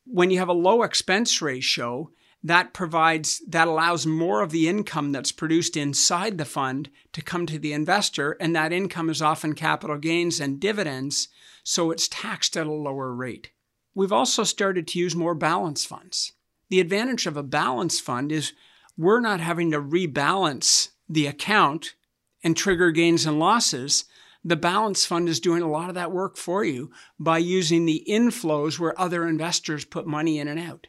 When 0.06 0.32
you 0.32 0.40
have 0.40 0.48
a 0.48 0.54
low 0.54 0.84
expense 0.84 1.42
ratio, 1.42 2.12
that 2.44 2.74
provides 2.74 3.42
that 3.48 3.68
allows 3.68 4.06
more 4.06 4.42
of 4.42 4.52
the 4.52 4.68
income 4.68 5.12
that's 5.12 5.32
produced 5.32 5.78
inside 5.78 6.38
the 6.38 6.46
fund 6.46 6.90
to 7.14 7.22
come 7.22 7.46
to 7.46 7.60
the 7.60 7.74
investor 7.74 8.32
and 8.40 8.56
that 8.56 8.74
income 8.74 9.10
is 9.10 9.22
often 9.22 9.54
capital 9.54 9.98
gains 9.98 10.40
and 10.40 10.60
dividends 10.60 11.28
so 11.64 11.92
it's 11.92 12.08
taxed 12.08 12.58
at 12.58 12.68
a 12.68 12.72
lower 12.72 13.14
rate 13.14 13.52
we've 13.94 14.12
also 14.12 14.44
started 14.44 14.88
to 14.88 15.00
use 15.00 15.16
more 15.16 15.36
balance 15.36 15.86
funds 15.86 16.34
the 16.70 16.80
advantage 16.80 17.28
of 17.28 17.36
a 17.36 17.44
balance 17.44 18.00
fund 18.00 18.32
is 18.32 18.54
we're 18.98 19.20
not 19.20 19.40
having 19.40 19.72
to 19.72 19.82
rebalance 19.82 20.90
the 21.10 21.28
account 21.28 21.96
and 22.44 22.56
trigger 22.56 22.92
gains 22.92 23.26
and 23.26 23.40
losses. 23.40 24.06
The 24.44 24.56
balance 24.56 25.06
fund 25.06 25.30
is 25.30 25.40
doing 25.40 25.62
a 25.62 25.70
lot 25.70 25.90
of 25.90 25.96
that 25.96 26.12
work 26.12 26.38
for 26.38 26.64
you 26.64 26.92
by 27.20 27.38
using 27.40 27.86
the 27.86 28.04
inflows 28.08 28.80
where 28.80 29.00
other 29.00 29.28
investors 29.28 29.86
put 29.86 30.08
money 30.08 30.40
in 30.40 30.48
and 30.48 30.60
out. 30.60 30.88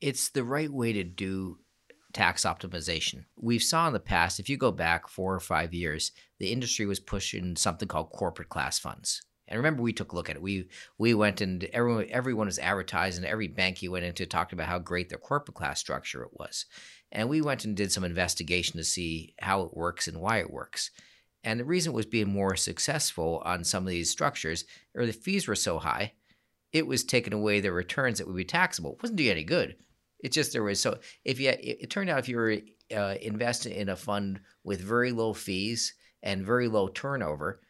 It's 0.00 0.28
the 0.28 0.44
right 0.44 0.70
way 0.70 0.92
to 0.92 1.04
do 1.04 1.58
tax 2.12 2.44
optimization. 2.44 3.24
We've 3.36 3.62
saw 3.62 3.86
in 3.86 3.92
the 3.92 4.00
past, 4.00 4.40
if 4.40 4.48
you 4.48 4.56
go 4.56 4.72
back 4.72 5.08
four 5.08 5.34
or 5.34 5.40
five 5.40 5.74
years, 5.74 6.12
the 6.38 6.52
industry 6.52 6.86
was 6.86 7.00
pushing 7.00 7.56
something 7.56 7.88
called 7.88 8.10
corporate 8.10 8.48
class 8.48 8.78
funds. 8.78 9.22
And 9.48 9.56
remember, 9.56 9.82
we 9.82 9.92
took 9.92 10.12
a 10.12 10.14
look 10.14 10.28
at 10.28 10.36
it. 10.36 10.42
We 10.42 10.68
we 10.98 11.14
went 11.14 11.40
and 11.40 11.64
everyone 11.64 12.06
everyone 12.10 12.46
was 12.46 12.58
advertising. 12.58 13.24
Every 13.24 13.48
bank 13.48 13.82
you 13.82 13.90
went 13.90 14.04
into 14.04 14.26
talked 14.26 14.52
about 14.52 14.68
how 14.68 14.78
great 14.78 15.08
their 15.08 15.18
corporate 15.18 15.56
class 15.56 15.80
structure 15.80 16.22
it 16.22 16.30
was. 16.34 16.66
And 17.10 17.28
we 17.28 17.40
went 17.40 17.64
and 17.64 17.74
did 17.74 17.90
some 17.90 18.04
investigation 18.04 18.76
to 18.76 18.84
see 18.84 19.34
how 19.40 19.62
it 19.62 19.74
works 19.74 20.06
and 20.06 20.20
why 20.20 20.38
it 20.38 20.50
works. 20.50 20.90
And 21.42 21.58
the 21.58 21.64
reason 21.64 21.92
it 21.92 21.96
was 21.96 22.04
being 22.04 22.28
more 22.28 22.56
successful 22.56 23.42
on 23.44 23.64
some 23.64 23.84
of 23.84 23.88
these 23.88 24.10
structures, 24.10 24.64
or 24.94 25.06
the 25.06 25.12
fees 25.12 25.48
were 25.48 25.54
so 25.54 25.78
high, 25.78 26.12
it 26.72 26.86
was 26.86 27.04
taking 27.04 27.32
away 27.32 27.60
the 27.60 27.72
returns 27.72 28.18
that 28.18 28.26
would 28.26 28.36
be 28.36 28.44
taxable. 28.44 28.92
It 28.92 29.02
wasn't 29.02 29.16
doing 29.16 29.30
any 29.30 29.44
good. 29.44 29.76
It's 30.20 30.34
just 30.34 30.52
there 30.52 30.62
was 30.62 30.80
so 30.80 30.98
if 31.24 31.40
you 31.40 31.50
it, 31.50 31.78
it 31.82 31.90
turned 31.90 32.10
out 32.10 32.18
if 32.18 32.28
you 32.28 32.36
were 32.36 32.56
uh, 32.94 33.14
investing 33.20 33.72
in 33.72 33.88
a 33.88 33.96
fund 33.96 34.40
with 34.64 34.80
very 34.80 35.12
low 35.12 35.32
fees 35.32 35.94
and 36.22 36.44
very 36.44 36.68
low 36.68 36.88
turnover, 36.88 37.60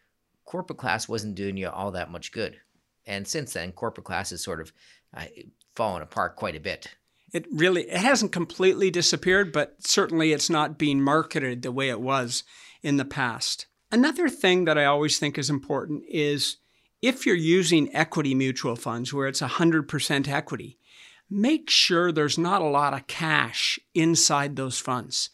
corporate 0.44 0.78
class 0.78 1.08
wasn't 1.08 1.34
doing 1.34 1.56
you 1.56 1.68
all 1.68 1.90
that 1.92 2.10
much 2.10 2.32
good. 2.32 2.58
And 3.06 3.26
since 3.26 3.52
then, 3.52 3.72
corporate 3.72 4.06
class 4.06 4.30
has 4.30 4.42
sort 4.42 4.60
of 4.60 4.72
uh, 5.14 5.24
fallen 5.74 6.02
apart 6.02 6.36
quite 6.36 6.56
a 6.56 6.60
bit. 6.60 6.88
It 7.32 7.46
really 7.52 7.82
it 7.82 7.98
hasn't 7.98 8.32
completely 8.32 8.90
disappeared, 8.90 9.52
but 9.52 9.76
certainly 9.80 10.32
it's 10.32 10.48
not 10.48 10.78
being 10.78 11.02
marketed 11.02 11.62
the 11.62 11.72
way 11.72 11.90
it 11.90 12.00
was 12.00 12.44
in 12.82 12.96
the 12.96 13.04
past. 13.04 13.66
Another 13.90 14.28
thing 14.28 14.64
that 14.64 14.78
I 14.78 14.84
always 14.84 15.18
think 15.18 15.38
is 15.38 15.50
important 15.50 16.04
is 16.08 16.56
if 17.00 17.24
you're 17.24 17.34
using 17.36 17.94
equity 17.94 18.34
mutual 18.34 18.76
funds 18.76 19.14
where 19.14 19.26
it's 19.26 19.40
100% 19.40 20.28
equity, 20.28 20.78
make 21.30 21.70
sure 21.70 22.10
there's 22.10 22.38
not 22.38 22.62
a 22.62 22.66
lot 22.66 22.94
of 22.94 23.06
cash 23.06 23.78
inside 23.94 24.56
those 24.56 24.78
funds. 24.78 25.30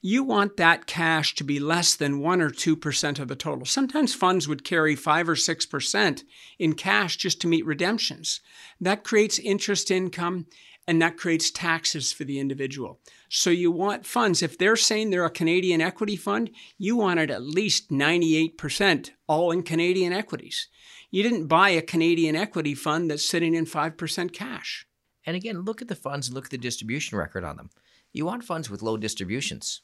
You 0.00 0.22
want 0.22 0.56
that 0.56 0.86
cash 0.86 1.34
to 1.34 1.44
be 1.44 1.58
less 1.58 1.96
than 1.96 2.20
1 2.20 2.40
or 2.40 2.50
2% 2.50 3.18
of 3.18 3.28
the 3.28 3.34
total. 3.34 3.64
Sometimes 3.64 4.14
funds 4.14 4.46
would 4.46 4.62
carry 4.62 4.94
5 4.94 5.28
or 5.30 5.34
6% 5.34 6.22
in 6.58 6.74
cash 6.74 7.16
just 7.16 7.40
to 7.40 7.48
meet 7.48 7.66
redemptions. 7.66 8.40
That 8.80 9.04
creates 9.04 9.38
interest 9.38 9.90
income 9.90 10.46
and 10.86 11.02
that 11.02 11.16
creates 11.16 11.50
taxes 11.50 12.12
for 12.12 12.24
the 12.24 12.38
individual. 12.38 13.00
So 13.28 13.50
you 13.50 13.72
want 13.72 14.06
funds, 14.06 14.42
if 14.42 14.56
they're 14.56 14.76
saying 14.76 15.10
they're 15.10 15.24
a 15.24 15.30
Canadian 15.30 15.80
equity 15.80 16.16
fund, 16.16 16.50
you 16.78 16.96
want 16.96 17.18
it 17.18 17.30
at 17.30 17.42
least 17.42 17.90
98% 17.90 19.10
all 19.26 19.50
in 19.50 19.64
Canadian 19.64 20.12
equities. 20.12 20.68
You 21.10 21.22
didn't 21.22 21.48
buy 21.48 21.70
a 21.70 21.82
Canadian 21.82 22.36
equity 22.36 22.74
fund 22.74 23.10
that's 23.10 23.28
sitting 23.28 23.54
in 23.54 23.66
5% 23.66 24.32
cash. 24.32 24.85
And 25.26 25.36
again, 25.36 25.62
look 25.62 25.82
at 25.82 25.88
the 25.88 25.94
funds 25.96 26.28
and 26.28 26.34
look 26.34 26.46
at 26.46 26.50
the 26.50 26.58
distribution 26.58 27.18
record 27.18 27.44
on 27.44 27.56
them. 27.56 27.70
You 28.12 28.24
want 28.24 28.44
funds 28.44 28.70
with 28.70 28.82
low 28.82 28.96
distributions. 28.96 29.82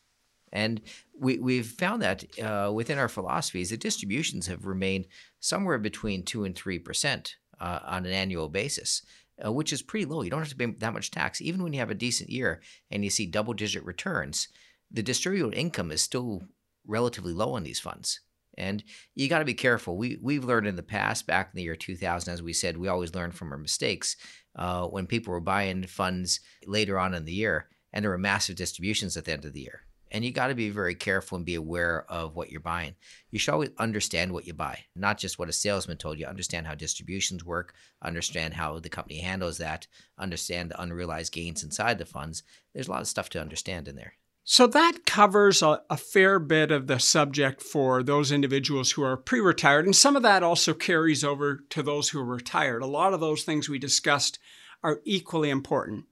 And 0.52 0.80
we, 1.18 1.38
we've 1.38 1.66
found 1.66 2.02
that 2.02 2.24
uh, 2.38 2.70
within 2.72 2.98
our 2.98 3.08
philosophies, 3.08 3.70
the 3.70 3.76
distributions 3.76 4.46
have 4.46 4.66
remained 4.66 5.06
somewhere 5.40 5.78
between 5.78 6.24
2 6.24 6.44
and 6.44 6.54
3% 6.54 7.34
uh, 7.60 7.78
on 7.84 8.06
an 8.06 8.12
annual 8.12 8.48
basis, 8.48 9.02
uh, 9.44 9.50
which 9.50 9.72
is 9.72 9.82
pretty 9.82 10.04
low. 10.04 10.22
You 10.22 10.30
don't 10.30 10.40
have 10.40 10.50
to 10.50 10.56
pay 10.56 10.66
that 10.66 10.92
much 10.92 11.10
tax. 11.10 11.40
Even 11.40 11.62
when 11.62 11.72
you 11.72 11.80
have 11.80 11.90
a 11.90 11.94
decent 11.94 12.30
year 12.30 12.60
and 12.90 13.02
you 13.02 13.10
see 13.10 13.26
double 13.26 13.54
digit 13.54 13.84
returns, 13.84 14.48
the 14.90 15.02
distributable 15.02 15.54
income 15.54 15.90
is 15.90 16.02
still 16.02 16.42
relatively 16.86 17.32
low 17.32 17.54
on 17.54 17.62
these 17.62 17.80
funds. 17.80 18.20
And 18.58 18.84
you 19.14 19.28
got 19.28 19.38
to 19.38 19.44
be 19.44 19.54
careful. 19.54 19.96
We 19.96 20.18
we've 20.20 20.44
learned 20.44 20.66
in 20.66 20.76
the 20.76 20.82
past, 20.82 21.26
back 21.26 21.50
in 21.52 21.56
the 21.56 21.62
year 21.62 21.76
2000, 21.76 22.32
as 22.32 22.42
we 22.42 22.52
said, 22.52 22.76
we 22.76 22.88
always 22.88 23.14
learn 23.14 23.32
from 23.32 23.52
our 23.52 23.58
mistakes. 23.58 24.16
Uh, 24.54 24.86
when 24.86 25.06
people 25.06 25.32
were 25.32 25.40
buying 25.40 25.84
funds 25.84 26.40
later 26.66 26.98
on 26.98 27.14
in 27.14 27.24
the 27.24 27.32
year, 27.32 27.68
and 27.92 28.04
there 28.04 28.10
were 28.10 28.18
massive 28.18 28.56
distributions 28.56 29.16
at 29.16 29.24
the 29.24 29.32
end 29.32 29.46
of 29.46 29.54
the 29.54 29.62
year, 29.62 29.82
and 30.10 30.24
you 30.24 30.30
got 30.30 30.48
to 30.48 30.54
be 30.54 30.68
very 30.68 30.94
careful 30.94 31.36
and 31.36 31.46
be 31.46 31.54
aware 31.54 32.04
of 32.10 32.36
what 32.36 32.50
you're 32.50 32.60
buying. 32.60 32.94
You 33.30 33.38
should 33.38 33.54
always 33.54 33.70
understand 33.78 34.32
what 34.32 34.46
you 34.46 34.52
buy, 34.52 34.80
not 34.94 35.16
just 35.16 35.38
what 35.38 35.48
a 35.48 35.52
salesman 35.52 35.96
told 35.96 36.18
you. 36.18 36.26
Understand 36.26 36.66
how 36.66 36.74
distributions 36.74 37.44
work, 37.44 37.74
understand 38.02 38.52
how 38.52 38.78
the 38.78 38.90
company 38.90 39.20
handles 39.20 39.56
that, 39.58 39.86
understand 40.18 40.70
the 40.70 40.80
unrealized 40.80 41.32
gains 41.32 41.64
inside 41.64 41.96
the 41.96 42.04
funds. 42.04 42.42
There's 42.74 42.88
a 42.88 42.90
lot 42.90 43.00
of 43.00 43.08
stuff 43.08 43.30
to 43.30 43.40
understand 43.40 43.88
in 43.88 43.96
there. 43.96 44.14
So 44.44 44.66
that 44.66 45.06
covers 45.06 45.62
a, 45.62 45.82
a, 45.88 45.96
fair 45.96 46.40
bit 46.40 46.72
of 46.72 46.88
the 46.88 46.98
subject 46.98 47.62
for 47.62 48.02
those 48.02 48.32
individuals 48.32 48.92
who 48.92 49.02
are 49.02 49.16
pre 49.16 49.38
retired. 49.38 49.84
And 49.84 49.94
some 49.94 50.16
of 50.16 50.22
that 50.22 50.42
also 50.42 50.74
carries 50.74 51.22
over 51.22 51.60
to 51.70 51.82
those 51.82 52.08
who 52.08 52.18
are 52.18 52.24
retired. 52.24 52.82
A 52.82 52.86
lot 52.86 53.14
of 53.14 53.20
those 53.20 53.44
things 53.44 53.68
we 53.68 53.78
discussed 53.78 54.40
are 54.82 55.00
equally 55.04 55.48
important. 55.48 56.06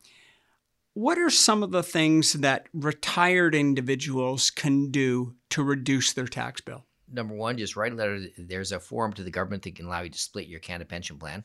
What 0.94 1.18
are 1.18 1.30
some 1.30 1.62
of 1.62 1.72
the 1.72 1.82
things 1.82 2.34
that 2.34 2.66
retired 2.72 3.54
individuals 3.54 4.50
can 4.50 4.90
do 4.90 5.34
to 5.50 5.62
reduce 5.62 6.12
their 6.12 6.26
tax 6.26 6.60
bill? 6.60 6.84
Number 7.12 7.34
one, 7.34 7.58
just 7.58 7.74
write 7.74 7.92
a 7.92 7.96
letter. 7.96 8.20
There's 8.38 8.70
a 8.70 8.78
form 8.78 9.12
to 9.14 9.24
the 9.24 9.30
government 9.30 9.64
that 9.64 9.74
can 9.74 9.86
allow 9.86 10.02
you 10.02 10.10
to 10.10 10.18
split 10.18 10.46
your 10.46 10.60
Canada 10.60 10.84
pension 10.84 11.18
plan. 11.18 11.42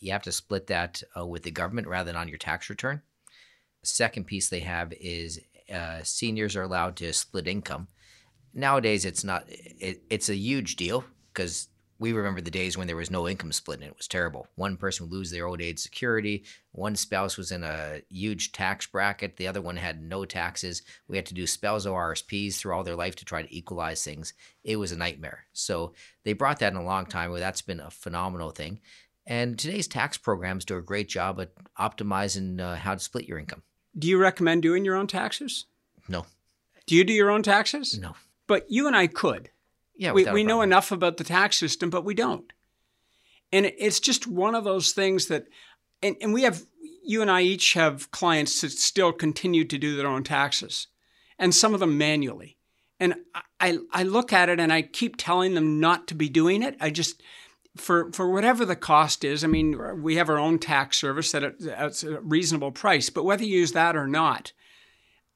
You 0.00 0.10
have 0.12 0.22
to 0.22 0.32
split 0.32 0.66
that 0.66 1.02
uh, 1.16 1.24
with 1.24 1.44
the 1.44 1.52
government 1.52 1.86
rather 1.86 2.08
than 2.08 2.20
on 2.20 2.28
your 2.28 2.38
tax 2.38 2.68
return. 2.68 3.02
Second 3.84 4.26
piece 4.26 4.48
they 4.48 4.60
have 4.60 4.92
is 4.92 5.38
uh, 5.72 6.00
seniors 6.02 6.56
are 6.56 6.62
allowed 6.62 6.96
to 6.96 7.12
split 7.12 7.46
income. 7.46 7.88
Nowadays, 8.52 9.04
it's 9.04 9.24
not. 9.24 9.44
It, 9.48 10.02
it's 10.10 10.28
a 10.28 10.36
huge 10.36 10.76
deal 10.76 11.04
because 11.32 11.68
we 11.98 12.12
remember 12.12 12.40
the 12.40 12.50
days 12.50 12.76
when 12.76 12.86
there 12.86 12.96
was 12.96 13.10
no 13.10 13.28
income 13.28 13.52
split 13.52 13.80
and 13.80 13.88
it 13.88 13.96
was 13.96 14.08
terrible. 14.08 14.48
One 14.56 14.76
person 14.76 15.06
would 15.06 15.16
lose 15.16 15.30
their 15.30 15.46
old 15.46 15.60
age 15.60 15.78
security. 15.78 16.44
One 16.72 16.96
spouse 16.96 17.36
was 17.36 17.52
in 17.52 17.62
a 17.62 18.02
huge 18.08 18.52
tax 18.52 18.86
bracket. 18.86 19.36
The 19.36 19.46
other 19.46 19.62
one 19.62 19.76
had 19.76 20.02
no 20.02 20.24
taxes. 20.24 20.82
We 21.08 21.16
had 21.16 21.26
to 21.26 21.34
do 21.34 21.46
spousal 21.46 21.94
RSPs 21.94 22.56
through 22.56 22.74
all 22.74 22.84
their 22.84 22.96
life 22.96 23.16
to 23.16 23.24
try 23.24 23.42
to 23.42 23.56
equalize 23.56 24.02
things. 24.02 24.34
It 24.64 24.76
was 24.76 24.92
a 24.92 24.96
nightmare. 24.96 25.46
So 25.52 25.94
they 26.24 26.32
brought 26.32 26.58
that 26.58 26.72
in 26.72 26.78
a 26.78 26.84
long 26.84 27.06
time. 27.06 27.30
Where 27.30 27.40
that's 27.40 27.62
been 27.62 27.80
a 27.80 27.90
phenomenal 27.90 28.50
thing. 28.50 28.80
And 29.26 29.58
today's 29.58 29.88
tax 29.88 30.18
programs 30.18 30.64
do 30.64 30.76
a 30.76 30.82
great 30.82 31.08
job 31.08 31.40
at 31.40 31.52
optimizing 31.78 32.60
uh, 32.60 32.74
how 32.74 32.94
to 32.94 33.00
split 33.00 33.26
your 33.26 33.38
income. 33.38 33.62
Do 33.98 34.08
you 34.08 34.18
recommend 34.18 34.62
doing 34.62 34.84
your 34.84 34.96
own 34.96 35.06
taxes? 35.06 35.66
No. 36.08 36.26
Do 36.86 36.94
you 36.94 37.04
do 37.04 37.12
your 37.12 37.30
own 37.30 37.42
taxes? 37.42 37.98
No. 37.98 38.14
But 38.46 38.70
you 38.70 38.86
and 38.86 38.96
I 38.96 39.06
could. 39.06 39.50
Yeah, 39.96 40.12
we, 40.12 40.24
we 40.30 40.42
know 40.42 40.60
enough 40.60 40.90
about 40.90 41.16
the 41.16 41.24
tax 41.24 41.56
system, 41.56 41.88
but 41.88 42.04
we 42.04 42.14
don't. 42.14 42.52
And 43.52 43.66
it's 43.78 44.00
just 44.00 44.26
one 44.26 44.56
of 44.56 44.64
those 44.64 44.90
things 44.92 45.26
that, 45.28 45.46
and, 46.02 46.16
and 46.20 46.34
we 46.34 46.42
have, 46.42 46.62
you 47.04 47.22
and 47.22 47.30
I 47.30 47.42
each 47.42 47.74
have 47.74 48.10
clients 48.10 48.60
that 48.60 48.72
still 48.72 49.12
continue 49.12 49.64
to 49.64 49.78
do 49.78 49.96
their 49.96 50.08
own 50.08 50.24
taxes, 50.24 50.88
and 51.38 51.54
some 51.54 51.74
of 51.74 51.80
them 51.80 51.96
manually. 51.96 52.56
And 52.98 53.14
I, 53.60 53.78
I 53.92 54.02
look 54.02 54.32
at 54.32 54.48
it 54.48 54.58
and 54.58 54.72
I 54.72 54.82
keep 54.82 55.16
telling 55.16 55.54
them 55.54 55.78
not 55.78 56.08
to 56.08 56.14
be 56.14 56.28
doing 56.28 56.62
it. 56.62 56.76
I 56.80 56.90
just, 56.90 57.22
for 57.76 58.12
for 58.12 58.30
whatever 58.30 58.64
the 58.64 58.76
cost 58.76 59.24
is. 59.24 59.42
I 59.42 59.48
mean, 59.48 60.02
we 60.02 60.16
have 60.16 60.28
our 60.28 60.38
own 60.38 60.58
tax 60.58 60.98
service 60.98 61.34
at 61.34 61.42
a, 61.42 61.54
at 61.76 62.02
a 62.02 62.20
reasonable 62.20 62.72
price, 62.72 63.10
but 63.10 63.24
whether 63.24 63.44
you 63.44 63.58
use 63.58 63.72
that 63.72 63.96
or 63.96 64.06
not, 64.06 64.52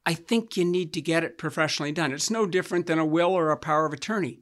I 0.07 0.15
think 0.15 0.57
you 0.57 0.65
need 0.65 0.93
to 0.95 1.01
get 1.01 1.25
it 1.25 1.39
professionally 1.39 1.93
done. 1.93 2.13
It's 2.13 2.31
no 2.31 2.47
different 2.47 2.87
than 2.87 2.99
a 2.99 3.05
will 3.05 3.33
or 3.33 3.51
a 3.51 3.57
power 3.57 3.87
of 3.87 3.93
attorney. 3.93 4.41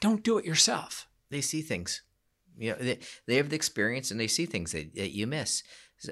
Don't 0.00 0.22
do 0.22 0.38
it 0.38 0.44
yourself. 0.44 1.08
They 1.30 1.40
see 1.40 1.62
things. 1.62 2.02
You 2.58 2.72
know, 2.72 2.78
they, 2.78 2.98
they 3.26 3.36
have 3.36 3.50
the 3.50 3.56
experience 3.56 4.10
and 4.10 4.18
they 4.18 4.26
see 4.26 4.46
things 4.46 4.72
that, 4.72 4.94
that 4.94 5.14
you 5.14 5.26
miss. 5.26 5.62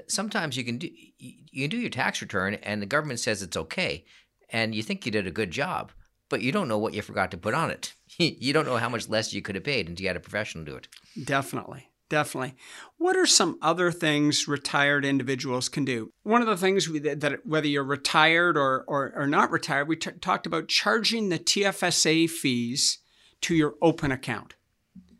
Sometimes 0.09 0.57
you 0.57 0.65
can 0.65 0.79
do 0.79 0.89
you 1.19 1.69
can 1.69 1.71
do 1.71 1.77
your 1.77 1.91
tax 1.91 2.23
return 2.23 2.55
and 2.55 2.81
the 2.81 2.87
government 2.87 3.21
says 3.21 3.43
it's 3.43 3.57
okay, 3.57 4.05
and 4.51 4.75
you 4.75 4.83
think 4.83 5.05
you 5.05 5.13
did 5.13 5.27
a 5.27 5.31
good 5.31 5.51
job, 5.51 5.93
but 6.35 6.43
you 6.43 6.51
don't 6.51 6.67
know 6.67 6.79
what 6.79 6.95
you 6.95 7.01
forgot 7.01 7.31
to 7.31 7.37
put 7.37 7.55
on 7.55 7.71
it. 7.71 7.95
you 8.19 8.53
don't 8.53 8.67
know 8.67 8.77
how 8.77 8.89
much 8.89 9.09
less 9.09 9.33
you 9.33 9.41
could 9.41 9.55
have 9.55 9.63
paid 9.63 9.89
until 9.89 10.03
you 10.03 10.09
had 10.09 10.17
a 10.17 10.21
professional 10.21 10.65
do 10.65 10.75
it. 10.75 10.89
Definitely. 11.23 11.91
Definitely. 12.09 12.57
What 12.99 13.17
are 13.17 13.25
some 13.25 13.57
other 13.63 13.93
things 13.93 14.49
retired 14.49 15.05
individuals 15.05 15.69
can 15.69 15.85
do? 15.85 16.11
One 16.25 16.41
of 16.41 16.49
the 16.49 16.57
things 16.57 16.89
we, 16.89 16.99
that, 16.99 17.47
whether 17.47 17.69
you're 17.69 17.85
retired 17.85 18.57
or, 18.57 18.85
or, 18.89 19.13
or 19.15 19.29
not 19.29 19.53
retired, 19.53 19.87
we 19.87 19.95
t- 19.95 20.11
talked 20.21 20.45
about 20.45 20.67
charging 20.67 21.29
the 21.29 21.39
TFSA 21.39 22.29
fees 22.29 22.99
to 23.43 23.55
your 23.55 23.75
open 23.81 24.11
account. 24.11 24.55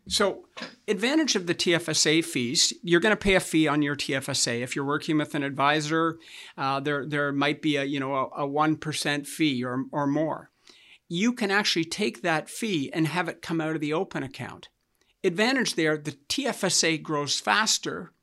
So, 0.09 0.49
advantage 0.85 1.37
of 1.37 1.47
the 1.47 1.55
TFSA 1.55 2.25
fees, 2.25 2.73
you're 2.83 2.99
going 2.99 3.15
to 3.15 3.15
pay 3.15 3.35
a 3.35 3.39
fee 3.39 3.69
on 3.69 3.81
your 3.81 3.95
TFSA. 3.95 4.61
If 4.61 4.75
you're 4.75 4.83
working 4.83 5.17
with 5.17 5.33
an 5.33 5.43
advisor, 5.43 6.19
uh, 6.57 6.81
there 6.81 7.05
there 7.07 7.31
might 7.31 7.61
be 7.61 7.77
a 7.77 7.85
you 7.85 8.01
know 8.01 8.29
a 8.35 8.45
one 8.45 8.75
percent 8.75 9.25
fee 9.25 9.63
or 9.63 9.85
or 9.91 10.05
more 10.05 10.51
you 11.07 11.33
can 11.33 11.51
actually 11.51 11.85
take 11.85 12.21
that 12.21 12.49
fee 12.49 12.91
and 12.93 13.07
have 13.07 13.27
it 13.27 13.41
come 13.41 13.61
out 13.61 13.75
of 13.75 13.81
the 13.81 13.93
open 13.93 14.23
account. 14.23 14.69
Advantage 15.23 15.75
there 15.75 15.97
the 15.97 16.17
TFSA 16.29 17.01
grows 17.01 17.39
faster, 17.39 18.13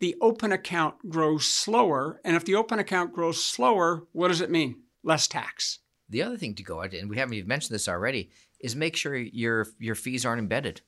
the 0.00 0.16
open 0.20 0.50
account 0.50 1.08
grows 1.08 1.46
slower. 1.46 2.20
And 2.24 2.34
if 2.34 2.44
the 2.44 2.54
open 2.54 2.78
account 2.78 3.12
grows 3.12 3.44
slower, 3.44 4.06
what 4.12 4.28
does 4.28 4.40
it 4.40 4.50
mean? 4.50 4.82
Less 5.02 5.28
tax. 5.28 5.80
The 6.08 6.22
other 6.22 6.36
thing 6.36 6.54
to 6.54 6.62
go 6.62 6.82
at, 6.82 6.94
and 6.94 7.08
we 7.08 7.18
haven't 7.18 7.34
even 7.34 7.48
mentioned 7.48 7.74
this 7.74 7.88
already, 7.88 8.30
is 8.58 8.74
make 8.74 8.96
sure 8.96 9.14
your 9.14 9.66
your 9.78 9.94
fees 9.94 10.26
aren't 10.26 10.40
embedded. 10.40 10.80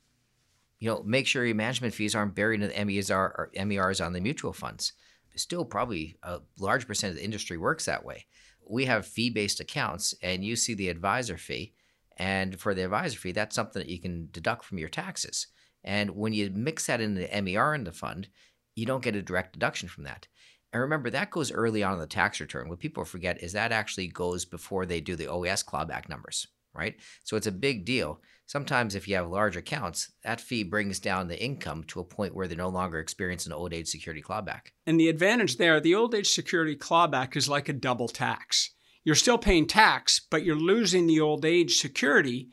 You 0.80 0.90
know, 0.90 1.02
make 1.04 1.28
sure 1.28 1.44
your 1.44 1.54
management 1.54 1.94
fees 1.94 2.14
aren't 2.14 2.34
buried 2.34 2.60
in 2.60 2.68
the 2.68 2.84
MERs, 2.84 3.10
or 3.10 3.50
MERs 3.54 4.00
on 4.00 4.12
the 4.12 4.20
mutual 4.20 4.52
funds. 4.52 4.94
Still, 5.36 5.64
probably 5.64 6.16
a 6.22 6.40
large 6.58 6.86
percent 6.86 7.12
of 7.12 7.18
the 7.18 7.24
industry 7.24 7.56
works 7.56 7.84
that 7.84 8.04
way 8.04 8.26
we 8.68 8.84
have 8.86 9.06
fee 9.06 9.30
based 9.30 9.60
accounts 9.60 10.14
and 10.22 10.44
you 10.44 10.56
see 10.56 10.74
the 10.74 10.88
advisor 10.88 11.36
fee. 11.36 11.74
And 12.18 12.60
for 12.60 12.74
the 12.74 12.84
advisor 12.84 13.18
fee, 13.18 13.32
that's 13.32 13.54
something 13.54 13.80
that 13.80 13.88
you 13.88 13.98
can 13.98 14.28
deduct 14.32 14.64
from 14.64 14.78
your 14.78 14.88
taxes. 14.88 15.48
And 15.84 16.10
when 16.10 16.32
you 16.32 16.50
mix 16.50 16.86
that 16.86 17.00
in 17.00 17.14
the 17.14 17.28
MER 17.42 17.74
in 17.74 17.84
the 17.84 17.92
fund, 17.92 18.28
you 18.74 18.86
don't 18.86 19.02
get 19.02 19.16
a 19.16 19.22
direct 19.22 19.54
deduction 19.54 19.88
from 19.88 20.04
that. 20.04 20.28
And 20.72 20.80
remember, 20.80 21.10
that 21.10 21.30
goes 21.30 21.52
early 21.52 21.82
on 21.82 21.94
in 21.94 21.98
the 21.98 22.06
tax 22.06 22.40
return. 22.40 22.68
What 22.68 22.78
people 22.78 23.04
forget 23.04 23.42
is 23.42 23.52
that 23.52 23.72
actually 23.72 24.08
goes 24.08 24.44
before 24.44 24.86
they 24.86 25.00
do 25.00 25.16
the 25.16 25.26
OAS 25.26 25.64
clawback 25.64 26.08
numbers, 26.08 26.46
right? 26.74 26.96
So 27.24 27.36
it's 27.36 27.46
a 27.46 27.52
big 27.52 27.84
deal. 27.84 28.20
Sometimes, 28.46 28.94
if 28.94 29.08
you 29.08 29.14
have 29.14 29.28
large 29.28 29.56
accounts, 29.56 30.12
that 30.24 30.40
fee 30.40 30.62
brings 30.62 30.98
down 31.00 31.28
the 31.28 31.42
income 31.42 31.84
to 31.84 32.00
a 32.00 32.04
point 32.04 32.34
where 32.34 32.46
they're 32.46 32.56
no 32.58 32.68
longer 32.68 32.98
experiencing 32.98 33.52
an 33.52 33.58
old 33.58 33.72
age 33.72 33.88
security 33.88 34.20
clawback. 34.20 34.72
And 34.86 35.00
the 35.00 35.08
advantage 35.08 35.56
there, 35.56 35.80
the 35.80 35.94
old 35.94 36.14
age 36.14 36.28
security 36.28 36.76
clawback 36.76 37.34
is 37.36 37.48
like 37.48 37.68
a 37.68 37.72
double 37.72 38.08
tax. 38.08 38.74
You're 39.04 39.14
still 39.14 39.38
paying 39.38 39.66
tax, 39.66 40.20
but 40.20 40.44
you're 40.44 40.56
losing 40.56 41.06
the 41.06 41.20
old 41.20 41.44
age 41.44 41.78
security 41.78 42.50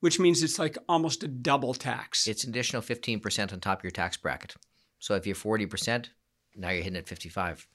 which 0.00 0.18
means 0.18 0.42
it's 0.42 0.58
like 0.58 0.76
almost 0.88 1.22
a 1.22 1.28
double 1.28 1.74
tax. 1.74 2.26
It's 2.26 2.44
an 2.44 2.50
additional 2.50 2.82
15% 2.82 3.52
on 3.52 3.60
top 3.60 3.80
of 3.80 3.84
your 3.84 3.90
tax 3.90 4.16
bracket. 4.16 4.54
So 4.98 5.14
if 5.14 5.26
you're 5.26 5.36
40%, 5.36 6.08
now 6.56 6.70
you're 6.70 6.82
hitting 6.82 6.98
at 6.98 7.08
55. 7.08 7.66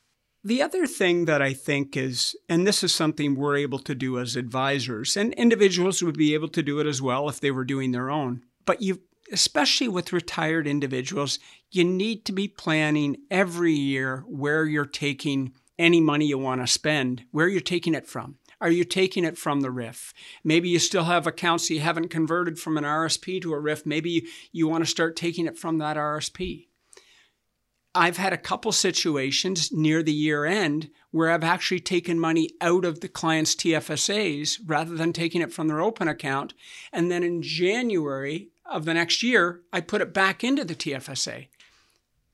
The 0.46 0.62
other 0.62 0.86
thing 0.86 1.26
that 1.26 1.42
I 1.42 1.54
think 1.54 1.98
is, 1.98 2.36
and 2.48 2.68
this 2.68 2.84
is 2.84 2.94
something 2.94 3.34
we're 3.34 3.58
able 3.58 3.80
to 3.80 3.96
do 3.96 4.20
as 4.20 4.36
advisors, 4.36 5.18
and 5.18 5.34
individuals 5.34 6.04
would 6.04 6.20
be 6.20 6.36
able 6.36 6.50
to 6.50 6.62
do 6.62 6.80
it 6.80 6.86
as 6.86 7.02
well 7.02 7.28
if 7.28 7.40
they 7.40 7.50
were 7.50 7.66
doing 7.66 7.92
their 7.94 8.12
own. 8.12 8.44
But 8.64 8.80
you, 8.80 9.02
especially 9.32 9.88
with 9.88 10.14
retired 10.14 10.68
individuals, 10.68 11.40
you 11.72 11.84
need 11.84 12.26
to 12.26 12.32
be 12.32 12.48
planning 12.48 13.18
every 13.32 13.74
year 13.74 14.24
where 14.28 14.66
you're 14.66 14.86
taking 14.86 15.52
any 15.80 16.00
money 16.00 16.28
you 16.28 16.38
want 16.38 16.62
to 16.62 16.68
spend, 16.68 17.24
where 17.32 17.48
you're 17.48 17.60
taking 17.60 17.96
it 17.96 18.06
from. 18.06 18.38
Are 18.62 18.70
you 18.70 18.84
taking 18.84 19.26
it 19.26 19.40
from 19.40 19.62
the 19.62 19.70
RRIF? 19.70 20.14
Maybe 20.44 20.70
you 20.70 20.78
still 20.78 21.06
have 21.06 21.26
accounts 21.26 21.72
you 21.72 21.80
haven't 21.80 22.10
converted 22.10 22.60
from 22.60 22.78
an 22.78 22.84
RSP 22.84 23.42
to 23.42 23.56
a 23.56 23.58
RRIF. 23.58 23.88
Maybe 23.88 24.12
you, 24.12 24.28
you 24.52 24.68
want 24.68 24.84
to 24.84 24.90
start 24.90 25.16
taking 25.16 25.48
it 25.48 25.58
from 25.58 25.80
that 25.80 25.98
RSP. 25.98 26.68
I've 27.96 28.18
had 28.18 28.34
a 28.34 28.38
couple 28.38 28.74
situations 28.74 29.72
near 29.72 30.04
the 30.04 30.14
year 30.14 30.44
end 30.44 30.90
where 31.12 31.32
I've 31.32 31.46
actually 31.46 31.80
taken 31.80 32.20
money 32.20 32.50
out 32.60 32.84
of 32.84 33.00
the 33.00 33.08
client's 33.08 33.56
TFSAs 33.56 34.60
rather 34.66 34.96
than 34.96 35.14
taking 35.14 35.42
it 35.42 35.54
from 35.54 35.70
their 35.70 35.80
open 35.80 36.10
account. 36.10 36.54
And 36.92 37.10
then 37.10 37.24
in 37.24 37.42
January 37.42 38.50
of 38.66 38.84
the 38.84 38.94
next 38.94 39.24
year, 39.24 39.62
I 39.72 39.80
put 39.80 40.02
it 40.02 40.14
back 40.14 40.44
into 40.44 40.66
the 40.66 40.76
TFSA. 40.76 41.48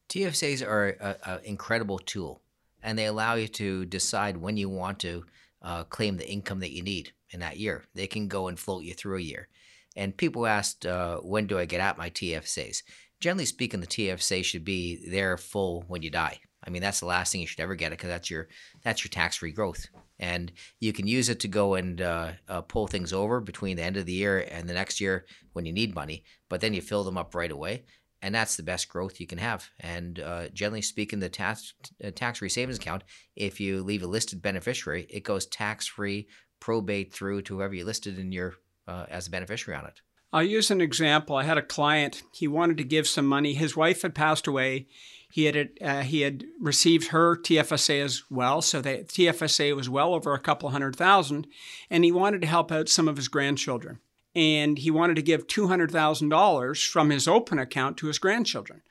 TFSAs 0.10 0.68
are 0.68 1.18
an 1.24 1.40
incredible 1.44 2.00
tool, 2.00 2.42
and 2.82 2.98
they 2.98 3.06
allow 3.06 3.36
you 3.36 3.48
to 3.50 3.86
decide 3.86 4.38
when 4.38 4.58
you 4.58 4.68
want 4.68 5.00
to 5.00 5.26
uh, 5.62 5.84
claim 5.84 6.18
the 6.18 6.30
income 6.30 6.60
that 6.62 6.76
you 6.76 6.82
need 6.82 7.14
in 7.30 7.40
that 7.42 7.58
year. 7.58 7.84
They 7.94 8.08
can 8.08 8.28
go 8.28 8.48
and 8.48 8.58
float 8.60 8.84
you 8.84 8.96
through 8.96 9.20
a 9.20 9.22
year. 9.22 9.48
And 9.96 10.18
people 10.18 10.48
asked, 10.48 10.86
uh, 10.86 11.18
when 11.18 11.48
do 11.48 11.60
I 11.60 11.66
get 11.66 11.82
out 11.82 11.98
my 11.98 12.10
TFSAs? 12.10 12.82
Generally 13.22 13.46
speaking, 13.46 13.80
the 13.80 13.88
TFSA 13.88 14.44
should 14.44 14.66
be 14.66 15.08
there 15.10 15.38
full 15.38 15.86
when 15.88 16.02
you 16.02 16.10
die. 16.10 16.40
I 16.66 16.70
mean, 16.70 16.82
that's 16.82 17.00
the 17.00 17.06
last 17.06 17.32
thing 17.32 17.42
you 17.42 17.48
should 17.48 17.60
ever 17.60 17.76
get 17.76 17.88
it 17.88 17.98
because 17.98 18.10
that's 18.10 18.30
your 18.30 18.48
that's 18.84 19.04
your 19.04 19.10
tax 19.10 19.38
free 19.38 19.52
growth, 19.52 19.88
and 20.20 20.52
you 20.80 20.94
can 20.94 21.08
use 21.08 21.30
it 21.30 21.40
to 21.40 21.48
go 21.48 21.76
and 21.76 22.02
uh, 22.02 22.32
uh, 22.48 22.62
pull 22.62 22.88
things 22.88 23.14
over 23.14 23.40
between 23.40 23.78
the 23.78 23.84
end 23.84 23.98
of 23.98 24.06
the 24.06 24.14
year 24.14 24.46
and 24.52 24.68
the 24.68 24.74
next 24.74 25.02
year 25.02 25.26
when 25.54 25.66
you 25.66 25.74
need 25.74 25.96
money. 25.96 26.24
But 26.50 26.62
then 26.62 26.74
you 26.74 26.82
fill 26.82 27.04
them 27.04 27.18
up 27.18 27.34
right 27.34 27.52
away, 27.52 27.86
and 28.22 28.36
that's 28.36 28.58
the 28.58 28.64
best 28.64 28.90
growth 28.90 29.20
you 29.20 29.26
can 29.26 29.40
have. 29.40 29.68
And 29.80 30.20
uh, 30.20 30.50
generally 30.50 30.84
speaking, 30.84 31.20
the 31.20 31.30
tax 31.30 31.74
uh, 32.04 32.12
tax 32.14 32.40
free 32.40 32.50
savings 32.50 32.78
account, 32.78 33.04
if 33.36 33.60
you 33.60 33.82
leave 33.82 34.04
a 34.04 34.08
listed 34.08 34.42
beneficiary, 34.42 35.08
it 35.10 35.24
goes 35.24 35.48
tax 35.48 35.88
free 35.88 36.28
probate 36.60 37.12
through 37.12 37.42
to 37.42 37.56
whoever 37.56 37.74
you 37.74 37.86
listed 37.86 38.20
in 38.20 38.32
your 38.32 38.54
uh, 38.88 39.06
as 39.10 39.26
a 39.26 39.32
beneficiary 39.32 39.80
on 39.80 39.88
it. 39.88 40.02
I'll 40.34 40.44
use 40.44 40.72
an 40.72 40.82
example. 40.82 41.36
I 41.36 41.44
had 41.44 41.58
a 41.58 41.62
client. 41.62 42.24
He 42.32 42.48
wanted 42.48 42.78
to 42.78 42.84
give 42.84 43.08
some 43.08 43.28
money. 43.28 43.54
His 43.54 43.76
wife 43.76 44.02
had 44.02 44.16
passed 44.16 44.48
away. 44.48 44.88
He 45.30 45.46
had 45.46 45.70
uh, 45.82 46.02
he 46.02 46.22
had 46.22 46.46
received 46.60 47.08
her 47.08 47.38
TFSA 47.38 48.02
as 48.04 48.24
well, 48.30 48.62
so 48.62 48.82
the 48.82 49.06
TFSA 49.06 49.76
was 49.76 49.90
well 49.90 50.14
over 50.14 50.34
a 50.34 50.40
couple 50.40 50.70
hundred 50.70 50.96
thousand, 50.96 51.48
and 51.90 52.04
he 52.04 52.12
wanted 52.12 52.42
to 52.42 52.48
help 52.48 52.72
out 52.72 52.90
some 52.90 53.08
of 53.08 53.16
his 53.16 53.30
grandchildren. 53.30 54.00
And 54.36 54.78
he 54.78 54.92
wanted 54.92 55.16
to 55.16 55.22
give 55.22 55.48
two 55.48 55.68
hundred 55.68 55.92
thousand 55.92 56.30
dollars 56.30 56.84
from 56.84 57.10
his 57.10 57.30
open 57.30 57.60
account 57.60 57.98
to 57.98 58.08
his 58.08 58.20
grandchildren. 58.20 58.82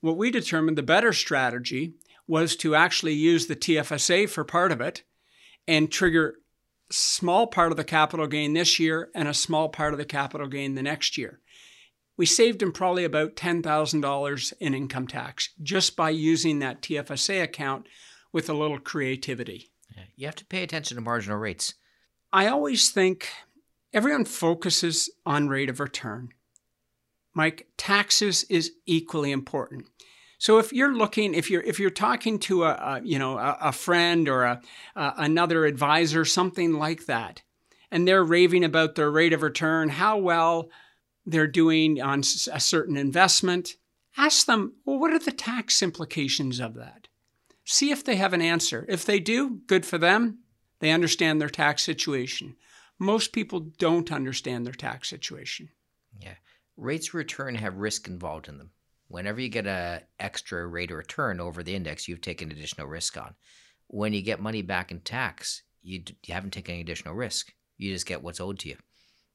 What 0.00 0.16
we 0.16 0.30
determined 0.30 0.78
the 0.78 0.82
better 0.82 1.12
strategy 1.12 1.94
was 2.26 2.56
to 2.56 2.74
actually 2.74 3.12
use 3.12 3.46
the 3.46 3.56
TFSA 3.56 4.30
for 4.30 4.44
part 4.44 4.72
of 4.72 4.80
it, 4.80 5.02
and 5.68 5.92
trigger 5.92 6.36
small 6.90 7.46
part 7.46 7.70
of 7.70 7.76
the 7.76 7.84
capital 7.84 8.26
gain 8.26 8.52
this 8.52 8.78
year 8.78 9.10
and 9.14 9.28
a 9.28 9.34
small 9.34 9.68
part 9.68 9.92
of 9.92 9.98
the 9.98 10.04
capital 10.04 10.46
gain 10.46 10.74
the 10.74 10.82
next 10.82 11.16
year. 11.16 11.40
We 12.16 12.26
saved 12.26 12.62
him 12.62 12.72
probably 12.72 13.04
about 13.04 13.36
$10,000 13.36 14.52
in 14.60 14.74
income 14.74 15.06
tax 15.06 15.50
just 15.62 15.96
by 15.96 16.10
using 16.10 16.58
that 16.58 16.82
TFSA 16.82 17.42
account 17.42 17.86
with 18.32 18.50
a 18.50 18.54
little 18.54 18.78
creativity. 18.78 19.70
You 20.16 20.26
have 20.26 20.36
to 20.36 20.44
pay 20.44 20.62
attention 20.62 20.96
to 20.96 21.00
marginal 21.00 21.38
rates. 21.38 21.74
I 22.32 22.46
always 22.46 22.90
think 22.90 23.28
everyone 23.92 24.24
focuses 24.24 25.10
on 25.24 25.48
rate 25.48 25.70
of 25.70 25.80
return. 25.80 26.30
Mike, 27.34 27.68
taxes 27.76 28.44
is 28.44 28.72
equally 28.86 29.30
important. 29.30 29.86
So 30.40 30.56
if 30.56 30.72
you're 30.72 30.96
looking, 30.96 31.34
if 31.34 31.50
you're 31.50 31.60
if 31.60 31.78
you're 31.78 31.90
talking 31.90 32.38
to 32.40 32.64
a, 32.64 32.70
a 32.70 33.00
you 33.04 33.18
know 33.18 33.36
a, 33.36 33.58
a, 33.60 33.72
friend 33.72 34.26
or 34.26 34.44
a, 34.44 34.62
another 34.96 35.66
advisor, 35.66 36.24
something 36.24 36.72
like 36.72 37.04
that, 37.04 37.42
and 37.90 38.08
they're 38.08 38.24
raving 38.24 38.64
about 38.64 38.94
their 38.94 39.10
rate 39.10 39.34
of 39.34 39.42
return, 39.42 39.90
how 39.90 40.16
well 40.16 40.70
they're 41.26 41.46
doing 41.46 42.00
on 42.00 42.20
a 42.20 42.58
certain 42.58 42.96
investment, 42.96 43.76
ask 44.16 44.46
them, 44.46 44.72
well, 44.86 44.98
what 44.98 45.12
are 45.12 45.18
the 45.18 45.30
tax 45.30 45.82
implications 45.82 46.58
of 46.58 46.72
that? 46.72 47.08
See 47.66 47.90
if 47.90 48.02
they 48.02 48.16
have 48.16 48.32
an 48.32 48.40
answer. 48.40 48.86
If 48.88 49.04
they 49.04 49.20
do, 49.20 49.60
good 49.66 49.84
for 49.84 49.98
them. 49.98 50.38
They 50.78 50.90
understand 50.90 51.38
their 51.38 51.50
tax 51.50 51.82
situation. 51.82 52.56
Most 52.98 53.32
people 53.32 53.60
don't 53.60 54.10
understand 54.10 54.64
their 54.64 54.72
tax 54.72 55.10
situation. 55.10 55.68
Yeah. 56.18 56.36
Rates 56.78 57.08
of 57.08 57.14
return 57.14 57.56
have 57.56 57.76
risk 57.76 58.08
involved 58.08 58.48
in 58.48 58.56
them. 58.56 58.70
Whenever 59.10 59.40
you 59.40 59.48
get 59.48 59.66
a 59.66 60.02
extra 60.20 60.64
rate 60.64 60.92
of 60.92 60.96
return 60.96 61.40
over 61.40 61.64
the 61.64 61.74
index, 61.74 62.06
you've 62.06 62.20
taken 62.20 62.52
additional 62.52 62.86
risk 62.86 63.16
on. 63.16 63.34
When 63.88 64.12
you 64.12 64.22
get 64.22 64.38
money 64.38 64.62
back 64.62 64.92
in 64.92 65.00
tax, 65.00 65.62
you, 65.82 66.04
you 66.24 66.32
haven't 66.32 66.52
taken 66.52 66.74
any 66.74 66.82
additional 66.82 67.16
risk. 67.16 67.52
You 67.76 67.92
just 67.92 68.06
get 68.06 68.22
what's 68.22 68.38
owed 68.38 68.60
to 68.60 68.68
you. 68.68 68.76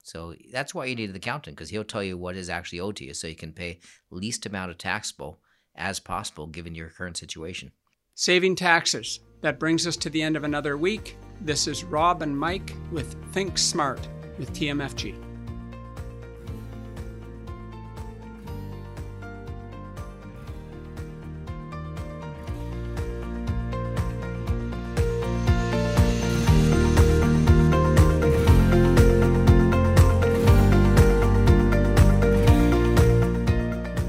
So 0.02 0.34
that's 0.54 0.74
why 0.74 0.86
you 0.86 0.96
need 0.96 1.10
an 1.10 1.16
accountant 1.18 1.58
because 1.58 1.72
he'll 1.72 1.84
tell 1.84 2.02
you 2.02 2.18
what 2.18 2.38
is 2.38 2.50
actually 2.50 2.80
owed 2.80 2.96
to 2.96 3.04
you, 3.04 3.14
so 3.14 3.28
you 3.28 3.36
can 3.36 3.52
pay 3.52 3.80
least 4.10 4.46
amount 4.46 4.72
of 4.72 4.78
taxable 4.78 5.42
as 5.76 6.00
possible 6.00 6.48
given 6.48 6.74
your 6.74 6.90
current 6.90 7.18
situation. 7.18 7.74
Saving 8.14 8.56
taxes. 8.56 9.20
That 9.42 9.60
brings 9.60 9.86
us 9.86 9.98
to 9.98 10.10
the 10.10 10.22
end 10.22 10.38
of 10.38 10.46
another 10.46 10.78
week. 10.78 11.18
This 11.42 11.68
is 11.68 11.84
Rob 11.84 12.22
and 12.22 12.40
Mike 12.40 12.74
with 12.94 13.14
Think 13.34 13.58
Smart 13.58 14.08
with 14.40 14.54
TMFG. 14.54 15.25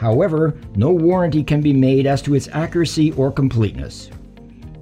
However, 0.00 0.54
no 0.76 0.92
warranty 0.92 1.44
can 1.44 1.60
be 1.60 1.74
made 1.74 2.06
as 2.06 2.22
to 2.22 2.34
its 2.34 2.48
accuracy 2.52 3.12
or 3.12 3.30
completeness. 3.30 4.08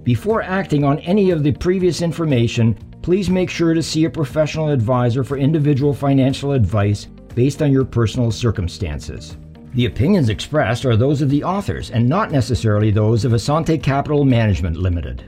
Before 0.04 0.42
acting 0.42 0.84
on 0.84 1.00
any 1.00 1.30
of 1.30 1.42
the 1.42 1.50
previous 1.50 2.02
information, 2.02 2.78
please 3.02 3.28
make 3.28 3.50
sure 3.50 3.74
to 3.74 3.82
see 3.82 4.04
a 4.04 4.10
professional 4.10 4.68
advisor 4.68 5.24
for 5.24 5.36
individual 5.36 5.92
financial 5.92 6.52
advice 6.52 7.06
based 7.34 7.62
on 7.62 7.72
your 7.72 7.84
personal 7.84 8.30
circumstances. 8.30 9.36
The 9.74 9.86
opinions 9.86 10.28
expressed 10.28 10.84
are 10.84 10.96
those 10.96 11.20
of 11.20 11.30
the 11.30 11.42
authors 11.42 11.90
and 11.90 12.08
not 12.08 12.30
necessarily 12.30 12.92
those 12.92 13.24
of 13.24 13.32
Assante 13.32 13.82
Capital 13.82 14.24
Management 14.24 14.76
Limited. 14.76 15.24